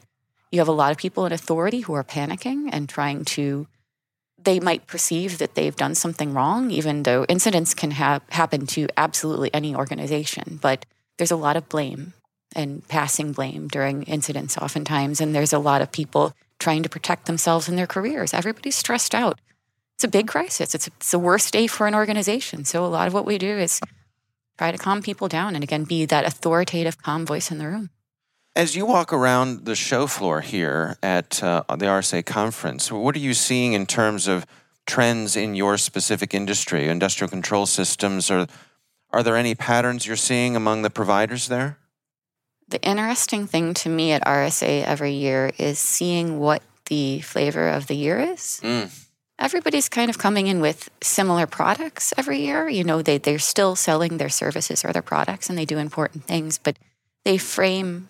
You 0.52 0.58
have 0.58 0.68
a 0.68 0.72
lot 0.72 0.92
of 0.92 0.98
people 0.98 1.24
in 1.26 1.32
authority 1.32 1.80
who 1.80 1.94
are 1.94 2.04
panicking 2.04 2.68
and 2.72 2.88
trying 2.88 3.24
to, 3.36 3.66
they 4.42 4.60
might 4.60 4.86
perceive 4.86 5.38
that 5.38 5.54
they've 5.54 5.74
done 5.74 5.94
something 5.94 6.34
wrong, 6.34 6.70
even 6.70 7.04
though 7.04 7.24
incidents 7.28 7.74
can 7.74 7.92
have, 7.92 8.22
happen 8.30 8.66
to 8.68 8.88
absolutely 8.96 9.52
any 9.54 9.74
organization. 9.74 10.58
But 10.60 10.86
there's 11.18 11.30
a 11.30 11.36
lot 11.36 11.56
of 11.56 11.68
blame 11.68 12.14
and 12.54 12.86
passing 12.88 13.32
blame 13.32 13.68
during 13.68 14.02
incidents 14.04 14.58
oftentimes. 14.58 15.20
And 15.20 15.34
there's 15.34 15.52
a 15.52 15.58
lot 15.58 15.82
of 15.82 15.92
people 15.92 16.34
trying 16.60 16.84
to 16.84 16.88
protect 16.88 17.26
themselves 17.26 17.68
in 17.68 17.74
their 17.74 17.86
careers. 17.86 18.32
Everybody's 18.32 18.76
stressed 18.76 19.14
out. 19.14 19.40
It's 19.96 20.04
a 20.04 20.08
big 20.08 20.28
crisis. 20.28 20.74
It's, 20.74 20.86
it's 20.86 21.10
the 21.10 21.18
worst 21.18 21.52
day 21.52 21.66
for 21.66 21.86
an 21.86 21.94
organization. 21.94 22.64
So 22.64 22.84
a 22.84 22.86
lot 22.86 23.08
of 23.08 23.14
what 23.14 23.26
we 23.26 23.36
do 23.36 23.58
is 23.58 23.80
try 24.56 24.70
to 24.70 24.78
calm 24.78 25.02
people 25.02 25.26
down 25.26 25.54
and 25.54 25.64
again 25.64 25.84
be 25.84 26.04
that 26.06 26.24
authoritative, 26.24 27.02
calm 27.02 27.26
voice 27.26 27.50
in 27.50 27.58
the 27.58 27.66
room. 27.66 27.90
As 28.54 28.76
you 28.76 28.84
walk 28.84 29.12
around 29.12 29.64
the 29.64 29.74
show 29.74 30.06
floor 30.06 30.40
here 30.40 30.96
at 31.02 31.42
uh, 31.42 31.64
the 31.68 31.86
RSA 31.86 32.26
conference, 32.26 32.90
what 32.90 33.14
are 33.14 33.20
you 33.20 33.34
seeing 33.34 33.72
in 33.74 33.86
terms 33.86 34.26
of 34.26 34.44
trends 34.86 35.36
in 35.36 35.54
your 35.54 35.78
specific 35.78 36.34
industry, 36.34 36.88
industrial 36.88 37.28
control 37.28 37.66
systems? 37.66 38.30
or 38.30 38.46
are 39.12 39.22
there 39.22 39.36
any 39.36 39.54
patterns 39.54 40.06
you're 40.06 40.16
seeing 40.16 40.56
among 40.56 40.82
the 40.82 40.90
providers 40.90 41.48
there? 41.48 41.78
The 42.70 42.80
interesting 42.82 43.46
thing 43.46 43.74
to 43.74 43.88
me 43.88 44.12
at 44.12 44.24
RSA 44.24 44.84
every 44.84 45.12
year 45.12 45.50
is 45.58 45.78
seeing 45.78 46.38
what 46.38 46.62
the 46.86 47.20
flavor 47.20 47.68
of 47.68 47.88
the 47.88 47.96
year 47.96 48.20
is. 48.20 48.60
Mm. 48.62 49.06
Everybody's 49.38 49.88
kind 49.88 50.10
of 50.10 50.18
coming 50.18 50.46
in 50.46 50.60
with 50.60 50.90
similar 51.02 51.46
products 51.46 52.14
every 52.16 52.40
year. 52.40 52.68
You 52.68 52.84
know, 52.84 53.02
they, 53.02 53.18
they're 53.18 53.38
still 53.38 53.74
selling 53.74 54.18
their 54.18 54.28
services 54.28 54.84
or 54.84 54.92
their 54.92 55.02
products 55.02 55.48
and 55.48 55.58
they 55.58 55.64
do 55.64 55.78
important 55.78 56.24
things, 56.24 56.58
but 56.58 56.78
they 57.24 57.38
frame 57.38 58.08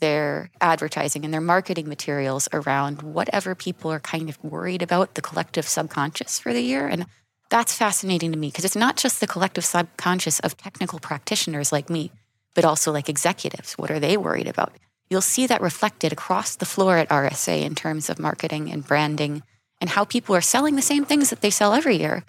their 0.00 0.50
advertising 0.60 1.24
and 1.24 1.34
their 1.34 1.40
marketing 1.40 1.88
materials 1.88 2.48
around 2.52 3.02
whatever 3.02 3.54
people 3.54 3.92
are 3.92 4.00
kind 4.00 4.30
of 4.30 4.42
worried 4.42 4.80
about, 4.80 5.14
the 5.14 5.22
collective 5.22 5.68
subconscious 5.68 6.38
for 6.38 6.54
the 6.54 6.62
year. 6.62 6.86
And 6.86 7.04
that's 7.50 7.74
fascinating 7.74 8.32
to 8.32 8.38
me 8.38 8.48
because 8.48 8.64
it's 8.64 8.76
not 8.76 8.96
just 8.96 9.20
the 9.20 9.26
collective 9.26 9.64
subconscious 9.64 10.40
of 10.40 10.56
technical 10.56 11.00
practitioners 11.00 11.72
like 11.72 11.90
me, 11.90 12.10
but 12.54 12.64
also 12.64 12.92
like 12.92 13.08
executives. 13.08 13.74
What 13.74 13.90
are 13.90 14.00
they 14.00 14.16
worried 14.16 14.48
about? 14.48 14.72
You'll 15.08 15.20
see 15.20 15.46
that 15.46 15.60
reflected 15.60 16.12
across 16.12 16.56
the 16.56 16.66
floor 16.66 16.96
at 16.96 17.08
RSA 17.08 17.62
in 17.62 17.74
terms 17.74 18.08
of 18.08 18.18
marketing 18.18 18.70
and 18.70 18.86
branding 18.86 19.42
and 19.80 19.90
how 19.90 20.04
people 20.04 20.36
are 20.36 20.40
selling 20.40 20.76
the 20.76 20.82
same 20.82 21.04
things 21.04 21.30
that 21.30 21.40
they 21.40 21.50
sell 21.50 21.72
every 21.72 21.96
year. 21.96 22.24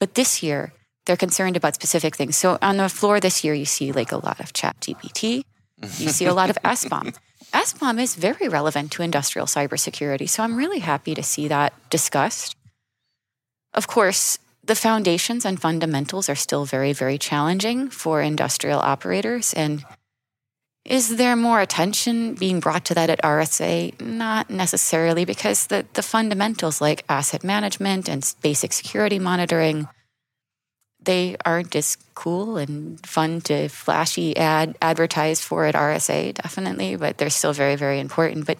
But 0.00 0.14
this 0.14 0.42
year, 0.42 0.72
they're 1.06 1.16
concerned 1.16 1.56
about 1.56 1.74
specific 1.74 2.16
things. 2.16 2.36
So 2.36 2.58
on 2.60 2.78
the 2.78 2.88
floor 2.88 3.20
this 3.20 3.44
year, 3.44 3.54
you 3.54 3.64
see 3.64 3.92
like 3.92 4.10
a 4.10 4.16
lot 4.16 4.40
of 4.40 4.52
chat 4.52 4.80
GPT, 4.80 5.44
you 5.98 6.08
see 6.08 6.24
a 6.24 6.34
lot 6.34 6.50
of 6.50 6.58
SBOM. 6.64 7.16
SBOM 7.52 8.00
is 8.00 8.16
very 8.16 8.48
relevant 8.48 8.90
to 8.92 9.02
industrial 9.02 9.46
cybersecurity. 9.46 10.28
So 10.28 10.42
I'm 10.42 10.56
really 10.56 10.80
happy 10.80 11.14
to 11.14 11.22
see 11.22 11.46
that 11.48 11.72
discussed. 11.90 12.56
Of 13.74 13.86
course, 13.86 14.38
the 14.66 14.74
foundations 14.74 15.44
and 15.44 15.60
fundamentals 15.60 16.28
are 16.28 16.34
still 16.34 16.64
very, 16.64 16.92
very 16.92 17.18
challenging 17.18 17.90
for 17.90 18.22
industrial 18.22 18.80
operators. 18.80 19.52
And 19.54 19.84
is 20.84 21.16
there 21.16 21.36
more 21.36 21.60
attention 21.60 22.34
being 22.34 22.60
brought 22.60 22.84
to 22.86 22.94
that 22.94 23.10
at 23.10 23.22
RSA? 23.22 24.00
Not 24.00 24.50
necessarily, 24.50 25.24
because 25.24 25.66
the, 25.66 25.86
the 25.94 26.02
fundamentals 26.02 26.80
like 26.80 27.04
asset 27.08 27.44
management 27.44 28.08
and 28.08 28.34
basic 28.42 28.72
security 28.72 29.18
monitoring 29.18 29.88
they 31.04 31.36
aren't 31.44 31.74
as 31.76 31.96
cool 32.14 32.56
and 32.56 33.04
fun 33.06 33.40
to 33.42 33.68
flashy 33.68 34.36
ad 34.36 34.76
advertise 34.80 35.40
for 35.40 35.66
at 35.66 35.74
RSA, 35.74 36.34
definitely, 36.34 36.96
but 36.96 37.18
they're 37.18 37.30
still 37.30 37.52
very, 37.52 37.76
very 37.76 38.00
important. 38.00 38.46
But 38.46 38.58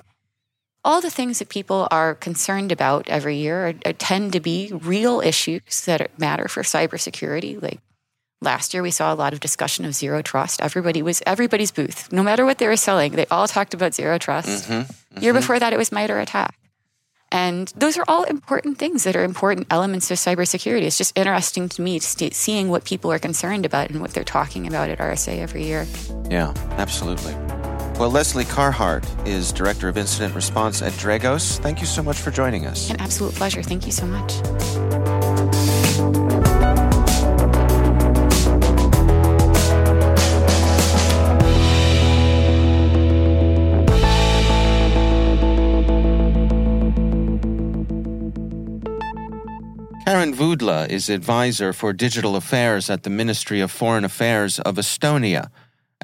all 0.85 1.01
the 1.01 1.11
things 1.11 1.38
that 1.38 1.49
people 1.49 1.88
are 1.90 2.14
concerned 2.14 2.70
about 2.70 3.09
every 3.09 3.37
year 3.37 3.68
are, 3.68 3.75
are, 3.87 3.92
tend 3.94 4.33
to 4.33 4.40
be 4.40 4.70
real 4.73 5.20
issues 5.20 5.85
that 5.87 6.16
matter 6.18 6.47
for 6.47 6.62
cybersecurity. 6.62 7.61
Like 7.61 7.81
last 8.42 8.75
year, 8.75 8.83
we 8.83 8.90
saw 8.90 9.12
a 9.12 9.16
lot 9.16 9.33
of 9.33 9.40
discussion 9.40 9.85
of 9.85 9.94
zero 9.94 10.23
trust. 10.23 10.61
Everybody 10.61 11.03
was 11.03 11.23
everybody's 11.27 11.73
booth, 11.73 12.12
no 12.12 12.23
matter 12.23 12.44
what 12.44 12.59
they 12.59 12.66
were 12.66 12.77
selling. 12.77 13.12
They 13.12 13.27
all 13.27 13.49
talked 13.49 13.75
about 13.75 13.94
zero 13.94 14.18
trust. 14.18 14.68
Mm-hmm, 14.68 14.73
mm-hmm. 14.73 15.23
Year 15.23 15.33
before 15.33 15.59
that, 15.59 15.73
it 15.73 15.79
was 15.79 15.90
MITRE 15.90 16.20
ATT&CK. 16.20 16.55
And 17.33 17.66
those 17.77 17.99
are 17.99 18.05
all 18.07 18.23
important 18.25 18.79
things 18.79 19.03
that 19.03 19.16
are 19.16 19.25
important 19.25 19.66
elements 19.70 20.09
of 20.12 20.18
cybersecurity. 20.18 20.83
It's 20.83 20.99
just 20.99 21.18
interesting 21.18 21.68
to 21.70 21.83
me 21.83 21.99
to 21.99 22.33
seeing 22.33 22.68
what 22.68 22.85
people 22.85 23.11
are 23.11 23.18
concerned 23.18 23.66
about 23.66 23.90
and 23.90 24.01
what 24.01 24.12
they're 24.12 24.23
talking 24.23 24.68
about 24.68 24.88
at 24.88 24.99
RSA 24.99 25.38
every 25.38 25.64
year. 25.64 25.85
Yeah, 26.31 26.55
absolutely. 26.79 27.35
Well, 27.96 28.11
Lesley 28.11 28.44
Carhart 28.44 29.07
is 29.24 29.52
Director 29.52 29.88
of 29.88 29.96
Incident 29.96 30.35
Response 30.35 30.83
at 30.83 30.92
Dragos. 30.94 31.59
Thank 31.61 31.80
you 31.80 31.87
so 31.87 32.02
much 32.02 32.18
for 32.18 32.33
joining 32.33 32.66
us. 32.66 32.90
An 32.90 33.00
absolute 33.00 33.35
pleasure. 33.35 33.62
Thank 33.62 33.87
you 33.87 33.92
so 33.92 34.04
much. 34.04 34.33
Karin 50.04 50.35
Voodla 50.35 50.88
is 50.88 51.09
advisor 51.09 51.72
for 51.72 51.92
digital 51.92 52.35
affairs 52.37 52.90
at 52.90 53.04
the 53.04 53.11
Ministry 53.11 53.61
of 53.61 53.70
Foreign 53.70 54.04
Affairs 54.04 54.59
of 54.59 54.76
Estonia. 54.76 55.50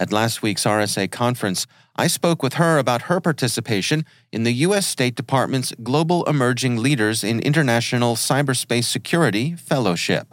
At 0.00 0.12
last 0.12 0.40
week's 0.40 0.64
RSA 0.64 1.10
conference, 1.10 1.66
I 1.94 2.06
spoke 2.06 2.42
with 2.42 2.54
her 2.54 2.78
about 2.78 3.02
her 3.02 3.20
participation 3.20 4.06
in 4.32 4.44
the 4.44 4.52
U.S. 4.66 4.86
State 4.86 5.14
Department's 5.14 5.74
Global 5.82 6.24
Emerging 6.24 6.78
Leaders 6.78 7.22
in 7.22 7.38
International 7.40 8.16
Cyberspace 8.16 8.84
Security 8.84 9.54
Fellowship. 9.56 10.32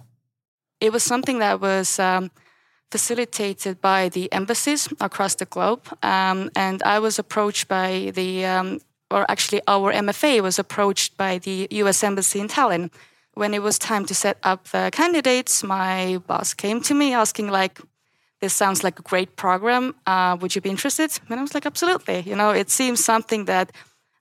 It 0.80 0.94
was 0.94 1.04
something 1.04 1.40
that 1.40 1.60
was 1.60 2.00
um, 2.00 2.32
facilitated 2.92 3.82
by 3.82 4.08
the 4.08 4.32
embassies 4.32 4.88
across 5.02 5.36
the 5.36 5.46
globe, 5.46 5.86
um, 6.02 6.50
and 6.56 6.82
I 6.84 7.00
was 7.00 7.20
approached 7.20 7.68
by 7.68 8.14
the, 8.16 8.46
um, 8.46 8.80
or 9.12 9.30
actually, 9.30 9.62
our 9.68 9.92
MFA 9.92 10.42
was 10.42 10.58
approached 10.58 11.18
by 11.18 11.40
the 11.40 11.68
U.S. 11.72 12.04
Embassy 12.06 12.40
in 12.40 12.48
Tallinn 12.48 12.90
when 13.34 13.54
it 13.54 13.62
was 13.62 13.78
time 13.78 14.06
to 14.06 14.16
set 14.16 14.38
up 14.44 14.70
the 14.70 14.90
candidates, 14.92 15.64
my 15.64 16.20
boss 16.26 16.56
came 16.56 16.82
to 16.82 16.96
me 16.96 17.14
asking 17.14 17.50
like, 17.50 17.80
"This 18.40 18.54
sounds 18.54 18.84
like 18.84 19.00
a 19.00 19.04
great 19.04 19.36
program. 19.36 19.96
Uh, 20.06 20.38
would 20.40 20.56
you 20.56 20.62
be 20.62 20.70
interested?" 20.70 21.12
And 21.30 21.40
I 21.40 21.42
was 21.42 21.54
like, 21.54 21.66
"Absolutely." 21.66 22.20
You 22.22 22.36
know, 22.36 22.52
it 22.52 22.70
seems 22.70 23.04
something 23.04 23.46
that 23.46 23.72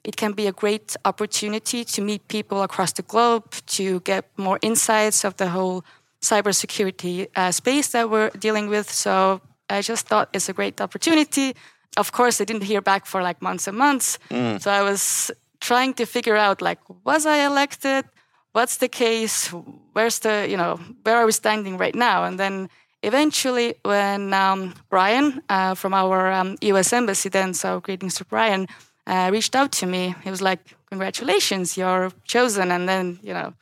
it 0.04 0.16
can 0.16 0.32
be 0.32 0.46
a 0.46 0.52
great 0.52 0.96
opportunity 1.04 1.84
to 1.84 2.02
meet 2.02 2.28
people 2.28 2.62
across 2.62 2.92
the 2.92 3.02
globe 3.02 3.44
to 3.66 4.00
get 4.00 4.24
more 4.36 4.58
insights 4.62 5.24
of 5.24 5.36
the 5.36 5.48
whole 5.48 5.84
cybersecurity 6.22 7.26
uh, 7.34 7.50
space 7.50 7.88
that 7.88 8.08
we're 8.10 8.30
dealing 8.30 8.68
with. 8.68 8.90
So 8.90 9.40
I 9.68 9.82
just 9.82 10.06
thought 10.06 10.28
it's 10.32 10.48
a 10.48 10.52
great 10.52 10.80
opportunity. 10.80 11.54
Of 11.96 12.12
course, 12.12 12.40
I 12.40 12.44
didn't 12.44 12.64
hear 12.64 12.80
back 12.80 13.06
for 13.06 13.22
like 13.22 13.42
months 13.42 13.66
and 13.68 13.76
months. 13.76 14.18
Mm. 14.30 14.60
So 14.60 14.70
I 14.70 14.82
was 14.82 15.30
trying 15.60 15.94
to 15.94 16.06
figure 16.06 16.36
out 16.36 16.62
like, 16.62 16.78
was 17.04 17.26
I 17.26 17.38
elected? 17.44 18.04
what's 18.56 18.78
the 18.78 18.88
case? 18.88 19.52
Where's 19.92 20.20
the, 20.20 20.46
you 20.48 20.56
know, 20.56 20.80
where 21.02 21.16
are 21.18 21.26
we 21.26 21.32
standing 21.32 21.76
right 21.76 21.94
now? 21.94 22.24
And 22.24 22.40
then 22.40 22.70
eventually, 23.06 23.74
when 23.82 24.34
um, 24.34 24.74
Brian 24.90 25.40
uh, 25.48 25.74
from 25.74 25.94
our 25.94 26.30
um, 26.32 26.56
US 26.60 26.92
Embassy, 26.92 27.30
then, 27.30 27.54
so 27.54 27.80
greetings 27.80 28.16
to 28.16 28.24
Brian, 28.24 28.66
uh, 29.06 29.30
reached 29.32 29.54
out 29.56 29.72
to 29.72 29.86
me, 29.86 30.14
he 30.24 30.30
was 30.30 30.42
like, 30.42 30.60
Congratulations, 30.90 31.76
you're 31.76 32.12
chosen. 32.24 32.70
And 32.70 32.88
then, 32.88 33.18
you 33.22 33.32
know, 33.32 33.54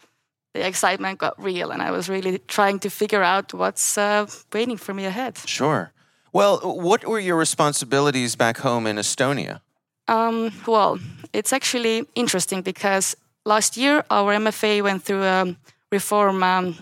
the 0.55 0.67
excitement 0.67 1.19
got 1.19 1.35
real, 1.43 1.71
and 1.71 1.83
I 1.83 1.91
was 1.91 2.09
really 2.09 2.39
trying 2.47 2.79
to 2.81 2.91
figure 2.91 3.23
out 3.23 3.53
what's 3.55 3.99
uh, 3.99 4.27
waiting 4.53 4.77
for 4.77 4.95
me 4.95 5.05
ahead. 5.05 5.39
Sure. 5.47 5.93
Well, 6.33 6.59
what 6.59 7.05
were 7.05 7.19
your 7.19 7.37
responsibilities 7.37 8.37
back 8.37 8.59
home 8.59 8.87
in 8.87 8.97
Estonia? 8.97 9.61
Um, 10.09 10.53
well, 10.67 10.99
it's 11.33 11.53
actually 11.53 12.07
interesting 12.15 12.63
because 12.63 13.17
last 13.45 13.77
year, 13.77 14.05
our 14.11 14.35
MFA 14.35 14.83
went 14.83 15.03
through 15.03 15.25
a 15.25 15.57
reform, 15.91 16.43
um, 16.43 16.77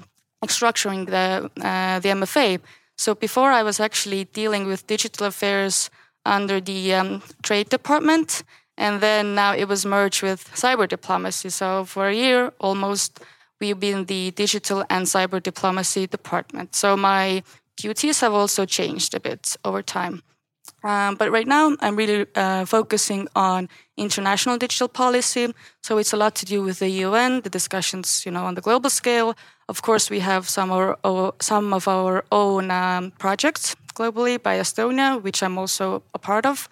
structuring 0.49 1.07
the 1.07 1.51
uh, 1.61 1.99
the 2.01 2.09
MFA. 2.09 2.61
So 2.97 3.15
before, 3.15 3.51
I 3.51 3.63
was 3.63 3.81
actually 3.81 4.25
dealing 4.25 4.67
with 4.67 4.87
digital 4.87 5.27
affairs 5.27 5.91
under 6.25 6.61
the 6.61 6.95
um, 6.95 7.23
Trade 7.43 7.69
Department, 7.69 8.45
and 8.77 9.01
then 9.01 9.35
now 9.35 9.55
it 9.55 9.67
was 9.69 9.85
merged 9.85 10.23
with 10.23 10.51
cyber 10.55 10.89
diplomacy. 10.89 11.51
So 11.51 11.85
for 11.85 12.09
a 12.09 12.15
year, 12.15 12.53
almost, 12.61 13.21
we've 13.61 13.81
been 13.81 14.05
the 14.05 14.31
digital 14.33 14.85
and 14.89 15.07
cyber 15.07 15.43
diplomacy 15.43 16.07
department. 16.07 16.75
So 16.75 16.97
my 16.97 17.43
duties 17.77 18.21
have 18.21 18.33
also 18.33 18.65
changed 18.67 19.15
a 19.15 19.21
bit 19.21 19.57
over 19.65 19.83
time. 19.83 20.23
Um, 20.85 21.15
but 21.15 21.31
right 21.31 21.47
now, 21.47 21.77
I'm 21.81 21.97
really 21.97 22.27
uh, 22.35 22.65
focusing 22.65 23.29
on 23.37 23.69
international 23.97 24.59
digital 24.59 24.89
policy. 24.89 25.55
So 25.83 25.99
it's 25.99 26.13
a 26.13 26.17
lot 26.17 26.35
to 26.37 26.47
do 26.47 26.63
with 26.63 26.81
the 26.81 26.89
UN, 26.89 27.41
the 27.43 27.51
discussions, 27.51 28.27
you 28.27 28.33
know, 28.33 28.45
on 28.45 28.55
the 28.55 28.61
global 28.61 28.91
scale. 28.91 29.35
Of 29.73 29.81
course, 29.81 30.11
we 30.11 30.21
have 30.21 30.51
some 30.51 30.71
of 30.71 30.99
our, 31.03 31.33
some 31.41 31.73
of 31.73 31.89
our 31.89 32.25
own 32.31 32.71
um, 32.71 33.11
projects 33.13 33.75
globally 33.95 34.37
by 34.37 34.59
Estonia, 34.59 35.19
which 35.23 35.43
I'm 35.43 35.57
also 35.57 36.03
a 36.13 36.19
part 36.19 36.45
of. 36.45 36.69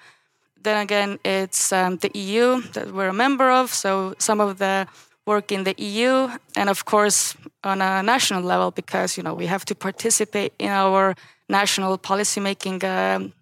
Then 0.63 0.77
again, 0.83 1.19
it's 1.25 1.73
um, 1.73 1.97
the 1.97 2.11
EU 2.13 2.61
that 2.75 2.93
we're 2.93 3.09
a 3.09 3.15
member 3.15 3.51
of. 3.51 3.73
So 3.73 4.15
some 4.19 4.39
of 4.39 4.59
the 4.59 4.87
work 5.25 5.51
in 5.51 5.65
the 5.65 5.75
EU, 5.79 6.29
and 6.57 6.69
of 6.69 6.85
course 6.85 7.35
on 7.65 7.81
a 7.81 8.03
national 8.03 8.43
level, 8.43 8.71
because 8.71 9.17
you 9.17 9.23
know 9.23 9.33
we 9.33 9.47
have 9.47 9.65
to 9.65 9.75
participate 9.75 10.53
in 10.59 10.69
our 10.69 11.15
national 11.49 11.97
policymaking 11.97 12.85
um, 12.85 13.33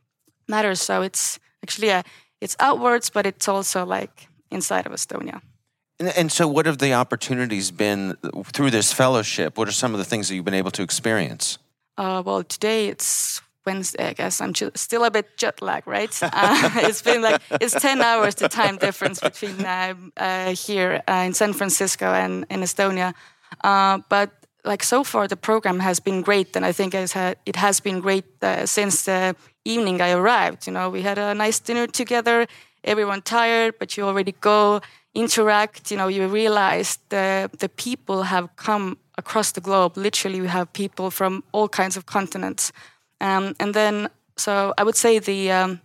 matters. 0.47 0.81
So 0.81 1.03
it's 1.03 1.41
actually 1.65 1.89
a, 1.89 2.05
it's 2.41 2.55
outwards, 2.61 3.11
but 3.11 3.27
it's 3.27 3.49
also 3.49 3.85
like 3.85 4.29
inside 4.53 4.87
of 4.87 4.93
Estonia. 4.93 5.41
And, 6.01 6.09
and 6.17 6.33
so, 6.33 6.47
what 6.47 6.67
have 6.67 6.79
the 6.79 6.95
opportunities 6.95 7.71
been 7.71 8.17
through 8.53 8.71
this 8.71 8.93
fellowship? 8.93 9.59
What 9.59 9.69
are 9.69 9.73
some 9.73 9.95
of 9.95 9.99
the 9.99 10.05
things 10.05 10.29
that 10.29 10.35
you've 10.35 10.45
been 10.45 10.55
able 10.55 10.71
to 10.73 10.83
experience? 10.83 11.59
Uh, 11.97 12.23
well, 12.25 12.45
today 12.45 12.89
it's 12.89 13.43
Wednesday. 13.67 14.09
I 14.09 14.13
guess 14.13 14.41
I'm 14.41 14.55
still 14.55 15.05
a 15.05 15.11
bit 15.11 15.37
jet 15.37 15.61
lag, 15.61 15.87
right? 15.87 16.15
Uh, 16.41 16.71
it's 16.89 17.03
been 17.03 17.23
like 17.23 17.43
it's 17.61 17.75
ten 17.81 18.01
hours 18.01 18.35
the 18.37 18.49
time 18.49 18.77
difference 18.77 19.21
between 19.21 19.65
uh, 19.65 19.95
uh 20.17 20.55
here 20.55 21.03
uh, 21.09 21.27
in 21.27 21.35
San 21.35 21.53
Francisco 21.53 22.07
and 22.13 22.47
in 22.51 22.61
Estonia. 22.63 23.13
Uh, 23.65 23.99
but 24.09 24.31
like 24.65 24.85
so 24.85 25.05
far, 25.05 25.27
the 25.27 25.37
program 25.37 25.81
has 25.81 26.01
been 26.01 26.23
great, 26.23 26.57
and 26.57 26.65
I 26.65 26.73
think 26.73 26.95
it 26.95 27.57
has 27.57 27.81
been 27.81 28.01
great 28.01 28.25
uh, 28.43 28.67
since 28.67 29.05
the 29.05 29.35
evening 29.65 30.01
I 30.01 30.11
arrived. 30.13 30.67
You 30.67 30.73
know, 30.75 30.91
we 30.91 31.03
had 31.03 31.19
a 31.19 31.35
nice 31.35 31.59
dinner 31.61 31.87
together. 31.87 32.47
Everyone 32.85 33.23
tired, 33.23 33.75
but 33.79 33.97
you 33.97 34.07
already 34.07 34.35
go 34.41 34.81
interact. 35.15 35.91
You 35.91 35.97
know, 35.97 36.09
you 36.09 36.27
realize 36.29 36.99
the 37.09 37.51
the 37.59 37.69
people 37.69 38.23
have 38.23 38.49
come 38.57 38.97
across 39.17 39.53
the 39.53 39.61
globe. 39.61 39.97
Literally, 39.97 40.41
we 40.41 40.49
have 40.49 40.73
people 40.73 41.11
from 41.11 41.43
all 41.53 41.69
kinds 41.69 41.97
of 41.97 42.05
continents, 42.05 42.73
um, 43.21 43.55
and 43.59 43.75
then 43.75 44.09
so 44.37 44.73
I 44.79 44.85
would 44.85 44.97
say 44.97 45.19
the 45.19 45.51
um, 45.51 45.81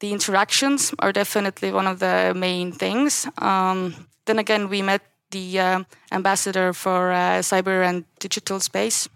the 0.00 0.12
interactions 0.12 0.94
are 0.98 1.12
definitely 1.12 1.72
one 1.72 1.86
of 1.86 1.98
the 1.98 2.32
main 2.34 2.72
things. 2.72 3.26
Um, 3.38 3.94
then 4.24 4.38
again, 4.38 4.68
we 4.68 4.82
met 4.82 5.02
the 5.30 5.60
uh, 5.60 5.84
ambassador 6.10 6.72
for 6.72 7.12
uh, 7.12 7.40
cyber 7.42 7.84
and 7.84 8.04
digital 8.18 8.60
space, 8.60 9.08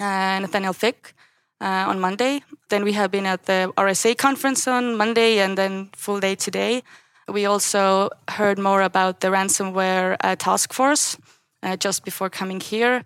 uh, 0.00 0.38
Nathaniel 0.40 0.72
Fick, 0.72 1.14
uh, 1.60 1.84
on 1.88 2.00
Monday. 2.00 2.42
Then 2.68 2.84
we 2.84 2.92
have 2.92 3.10
been 3.10 3.26
at 3.26 3.44
the 3.46 3.72
RSA 3.76 4.16
conference 4.16 4.66
on 4.66 4.96
Monday 4.96 5.38
and 5.38 5.56
then 5.56 5.90
full 5.94 6.20
day 6.20 6.34
today. 6.34 6.82
We 7.28 7.46
also 7.46 8.10
heard 8.28 8.58
more 8.58 8.82
about 8.82 9.20
the 9.20 9.28
ransomware 9.28 10.16
uh, 10.20 10.36
task 10.36 10.72
force 10.72 11.16
uh, 11.62 11.76
just 11.76 12.04
before 12.04 12.30
coming 12.30 12.60
here. 12.60 13.04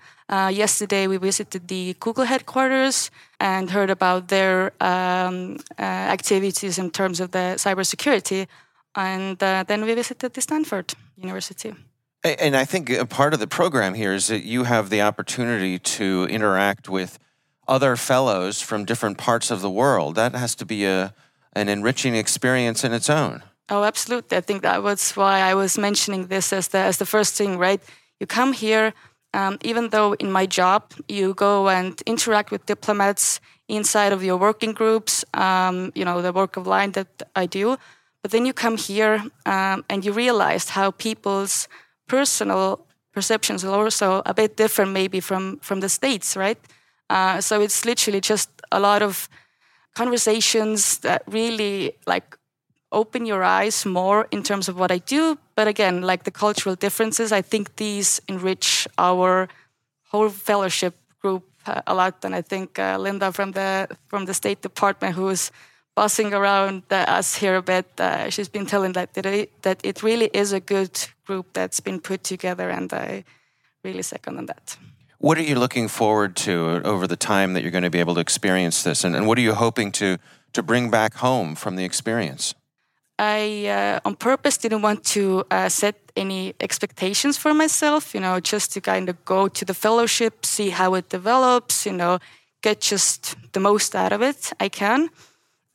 yesterday, 0.50 1.06
we 1.06 1.18
visited 1.18 1.68
the 1.68 1.94
Google 2.00 2.24
headquarters 2.24 3.10
and 3.38 3.70
heard 3.70 3.90
about 3.90 4.28
their 4.28 4.72
um, 4.80 5.58
activities 5.78 6.78
in 6.78 6.90
terms 6.90 7.20
of 7.20 7.30
the 7.30 7.56
cybersecurity. 7.56 8.46
And 8.94 9.38
then 9.38 9.84
we 9.84 9.94
visited 9.94 10.32
the 10.34 10.40
Stanford 10.40 10.94
University. 11.16 11.74
And 12.24 12.56
I 12.56 12.64
think 12.64 12.88
a 12.88 13.04
part 13.04 13.34
of 13.34 13.40
the 13.40 13.46
program 13.46 13.94
here 13.94 14.14
is 14.14 14.28
that 14.28 14.44
you 14.44 14.64
have 14.64 14.90
the 14.90 15.02
opportunity 15.02 15.78
to 15.78 16.26
interact 16.30 16.88
with 16.88 17.18
other 17.66 17.96
fellows 17.96 18.62
from 18.62 18.84
different 18.84 19.18
parts 19.18 19.50
of 19.50 19.60
the 19.60 19.70
world. 19.70 20.14
That 20.14 20.34
has 20.34 20.54
to 20.56 20.64
be 20.64 20.84
a 20.84 21.14
an 21.54 21.68
enriching 21.68 22.14
experience 22.14 22.84
in 22.84 22.92
its 22.92 23.10
own. 23.10 23.42
Oh, 23.68 23.84
absolutely. 23.84 24.36
I 24.36 24.40
think 24.40 24.62
that 24.62 24.82
was 24.82 25.12
why 25.12 25.40
I 25.40 25.54
was 25.54 25.78
mentioning 25.78 26.26
this 26.26 26.52
as 26.52 26.68
the 26.68 26.78
as 26.78 26.98
the 26.98 27.06
first 27.06 27.34
thing, 27.36 27.58
right? 27.58 27.80
You 28.20 28.26
come 28.26 28.52
here, 28.52 28.92
um, 29.34 29.58
even 29.62 29.88
though 29.90 30.12
in 30.14 30.30
my 30.30 30.46
job 30.46 30.92
you 31.08 31.34
go 31.34 31.68
and 31.68 32.00
interact 32.06 32.50
with 32.50 32.66
diplomats 32.66 33.40
inside 33.68 34.12
of 34.12 34.22
your 34.22 34.36
working 34.36 34.72
groups, 34.72 35.24
um, 35.34 35.92
you 35.94 36.04
know, 36.04 36.20
the 36.20 36.32
work 36.32 36.56
of 36.56 36.66
line 36.66 36.92
that 36.92 37.08
I 37.34 37.46
do. 37.46 37.76
But 38.22 38.30
then 38.30 38.44
you 38.46 38.52
come 38.52 38.76
here 38.76 39.22
um, 39.46 39.84
and 39.88 40.04
you 40.04 40.12
realize 40.12 40.70
how 40.70 40.90
people's 40.90 41.68
personal 42.08 42.86
perceptions 43.12 43.64
are 43.64 43.74
also 43.74 44.22
a 44.26 44.34
bit 44.34 44.56
different 44.56 44.92
maybe 44.92 45.20
from 45.20 45.58
from 45.60 45.80
the 45.80 45.88
states 45.88 46.34
right 46.36 46.58
uh, 47.10 47.40
so 47.40 47.60
it's 47.60 47.84
literally 47.84 48.20
just 48.20 48.48
a 48.70 48.80
lot 48.80 49.02
of 49.02 49.28
conversations 49.94 50.98
that 50.98 51.22
really 51.26 51.92
like 52.06 52.36
open 52.92 53.26
your 53.26 53.42
eyes 53.42 53.86
more 53.86 54.26
in 54.30 54.42
terms 54.42 54.68
of 54.68 54.78
what 54.78 54.90
i 54.90 54.98
do 54.98 55.38
but 55.54 55.66
again 55.66 56.02
like 56.02 56.24
the 56.24 56.30
cultural 56.30 56.76
differences 56.76 57.32
i 57.32 57.42
think 57.42 57.76
these 57.76 58.20
enrich 58.28 58.86
our 58.98 59.48
whole 60.10 60.28
fellowship 60.28 60.94
group 61.20 61.44
uh, 61.66 61.80
a 61.86 61.94
lot 61.94 62.24
and 62.24 62.34
i 62.34 62.42
think 62.42 62.78
uh, 62.78 62.96
linda 62.98 63.32
from 63.32 63.52
the 63.52 63.88
from 64.08 64.26
the 64.26 64.34
state 64.34 64.62
department 64.62 65.14
who's 65.14 65.50
buzzing 65.94 66.32
around 66.32 66.82
uh, 66.90 67.04
us 67.18 67.36
here 67.36 67.56
a 67.56 67.62
bit. 67.62 67.86
Uh, 67.98 68.30
she's 68.30 68.48
been 68.48 68.66
telling 68.66 68.92
that 68.92 69.14
that 69.14 69.26
it, 69.26 69.62
that 69.62 69.80
it 69.84 70.02
really 70.02 70.30
is 70.32 70.52
a 70.52 70.60
good 70.60 70.98
group 71.26 71.46
that's 71.52 71.80
been 71.80 72.00
put 72.00 72.24
together, 72.24 72.70
and 72.70 72.92
I 72.92 73.24
really 73.84 74.02
second 74.02 74.38
on 74.38 74.46
that. 74.46 74.76
What 75.18 75.38
are 75.38 75.42
you 75.42 75.54
looking 75.54 75.88
forward 75.88 76.34
to 76.36 76.82
over 76.84 77.06
the 77.06 77.16
time 77.16 77.52
that 77.54 77.62
you're 77.62 77.70
going 77.70 77.84
to 77.84 77.90
be 77.90 78.00
able 78.00 78.14
to 78.14 78.20
experience 78.20 78.82
this, 78.82 79.04
and, 79.04 79.14
and 79.14 79.26
what 79.26 79.38
are 79.38 79.42
you 79.42 79.54
hoping 79.54 79.92
to 79.92 80.18
to 80.52 80.62
bring 80.62 80.90
back 80.90 81.14
home 81.14 81.54
from 81.54 81.76
the 81.76 81.84
experience? 81.84 82.54
I, 83.22 83.68
uh, 83.68 84.00
on 84.04 84.16
purpose, 84.16 84.56
didn't 84.56 84.82
want 84.82 85.04
to 85.14 85.44
uh, 85.48 85.68
set 85.68 85.94
any 86.16 86.54
expectations 86.58 87.38
for 87.38 87.54
myself. 87.54 88.14
You 88.14 88.20
know, 88.20 88.40
just 88.40 88.72
to 88.72 88.80
kind 88.80 89.08
of 89.08 89.24
go 89.24 89.46
to 89.46 89.64
the 89.64 89.74
fellowship, 89.74 90.44
see 90.44 90.70
how 90.70 90.94
it 90.94 91.08
develops. 91.08 91.86
You 91.86 91.92
know, 91.92 92.18
get 92.62 92.80
just 92.80 93.36
the 93.52 93.60
most 93.60 93.94
out 93.94 94.12
of 94.12 94.22
it 94.22 94.52
I 94.58 94.68
can. 94.68 95.08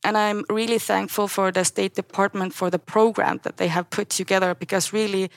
And 0.03 0.17
I'm 0.17 0.43
really 0.49 0.77
thankful 0.79 1.27
for 1.29 1.51
the 1.51 1.63
State 1.63 1.95
Department 1.95 2.53
for 2.53 2.69
the 2.69 2.79
program 2.79 3.39
that 3.43 3.55
they 3.57 3.67
have 3.67 3.89
put 3.89 4.09
together 4.09 4.53
because 4.53 4.91
really 4.91 5.29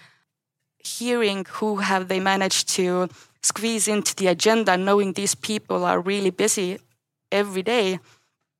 hearing 0.78 1.46
who 1.48 1.76
have 1.76 2.08
they 2.08 2.20
managed 2.20 2.68
to 2.70 3.08
squeeze 3.42 3.86
into 3.86 4.16
the 4.16 4.26
agenda, 4.26 4.76
knowing 4.76 5.12
these 5.12 5.36
people 5.36 5.84
are 5.84 6.00
really 6.00 6.30
busy 6.30 6.78
every 7.30 7.62
day 7.62 8.00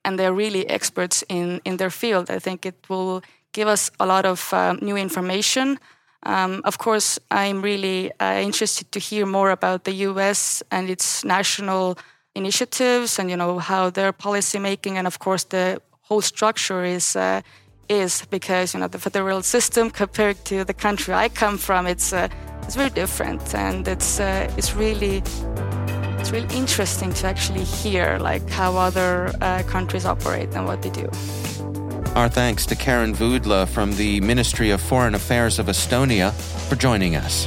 and 0.05 0.19
they're 0.19 0.33
really 0.33 0.69
experts 0.69 1.25
in, 1.29 1.61
in 1.65 1.77
their 1.77 1.91
field, 1.91 2.31
I 2.31 2.39
think 2.39 2.65
it 2.65 2.89
will 2.89 3.23
give 3.53 3.69
us 3.69 3.91
a 3.99 4.07
lot 4.07 4.25
of 4.25 4.53
uh, 4.53 4.75
new 4.81 4.97
information. 4.97 5.79
Um, 6.23 6.61
of 6.65 6.79
course, 6.79 7.19
I'm 7.31 7.63
really 7.63 8.11
uh, 8.21 8.41
interested 8.43 8.93
to 8.93 8.99
hear 9.01 9.27
more 9.27 9.51
about 9.51 9.85
the 9.85 9.93
US 10.09 10.63
and 10.71 10.91
its 10.91 11.25
national 11.25 11.99
initiatives 12.35 13.19
and 13.19 13.29
you 13.31 13.37
know 13.37 13.59
how 13.59 13.91
their 13.91 14.13
policy 14.13 14.59
making 14.59 14.97
and 14.97 15.07
of 15.07 15.19
course 15.19 15.43
the 15.43 15.81
whole 16.03 16.21
structure 16.21 16.85
is 16.85 17.17
uh, 17.17 17.41
is 17.91 18.25
because 18.31 18.73
you 18.73 18.81
know 18.81 18.89
the 18.89 18.99
federal 18.99 19.43
system 19.43 19.91
compared 20.03 20.43
to 20.45 20.65
the 20.65 20.75
country 20.75 21.13
I 21.13 21.29
come 21.29 21.59
from, 21.59 21.87
it's 21.87 22.13
uh, 22.13 22.29
it's 22.63 22.77
very 22.77 22.91
different, 22.91 23.55
and 23.55 23.87
it's 23.89 24.21
uh, 24.21 24.49
it's 24.57 24.75
really 24.75 25.23
it's 26.19 26.31
really 26.31 26.55
interesting 26.57 27.13
to 27.15 27.27
actually 27.27 27.65
hear 27.65 28.19
like 28.19 28.49
how 28.49 28.77
other 28.77 29.33
uh, 29.41 29.63
countries 29.65 30.07
operate 30.07 30.55
and 30.55 30.67
what 30.67 30.83
they 30.83 30.91
do. 30.91 31.11
Our 32.17 32.29
thanks 32.29 32.67
to 32.67 32.75
Karin 32.75 33.15
Voodla 33.15 33.69
from 33.69 33.95
the 33.95 34.21
Ministry 34.21 34.71
of 34.71 34.81
Foreign 34.81 35.15
Affairs 35.15 35.61
of 35.61 35.67
Estonia 35.67 36.33
for 36.69 36.75
joining 36.75 37.15
us. 37.15 37.47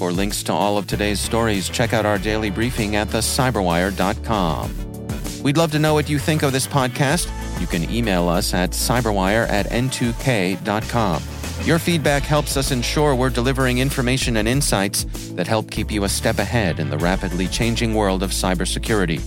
For 0.00 0.10
links 0.12 0.42
to 0.44 0.52
all 0.54 0.78
of 0.78 0.86
today's 0.86 1.20
stories, 1.20 1.68
check 1.68 1.92
out 1.92 2.06
our 2.06 2.16
daily 2.16 2.48
briefing 2.48 2.96
at 2.96 3.08
thecyberwire.com. 3.08 5.42
We'd 5.42 5.58
love 5.58 5.72
to 5.72 5.78
know 5.78 5.92
what 5.92 6.08
you 6.08 6.18
think 6.18 6.42
of 6.42 6.52
this 6.52 6.66
podcast. 6.66 7.28
You 7.60 7.66
can 7.66 7.84
email 7.90 8.26
us 8.26 8.54
at 8.54 8.70
cyberwire 8.70 9.46
at 9.50 9.66
n2k.com. 9.66 11.22
Your 11.66 11.78
feedback 11.78 12.22
helps 12.22 12.56
us 12.56 12.70
ensure 12.70 13.14
we're 13.14 13.28
delivering 13.28 13.76
information 13.76 14.38
and 14.38 14.48
insights 14.48 15.04
that 15.32 15.46
help 15.46 15.70
keep 15.70 15.90
you 15.90 16.04
a 16.04 16.08
step 16.08 16.38
ahead 16.38 16.80
in 16.80 16.88
the 16.88 16.96
rapidly 16.96 17.46
changing 17.46 17.94
world 17.94 18.22
of 18.22 18.30
cybersecurity. 18.30 19.20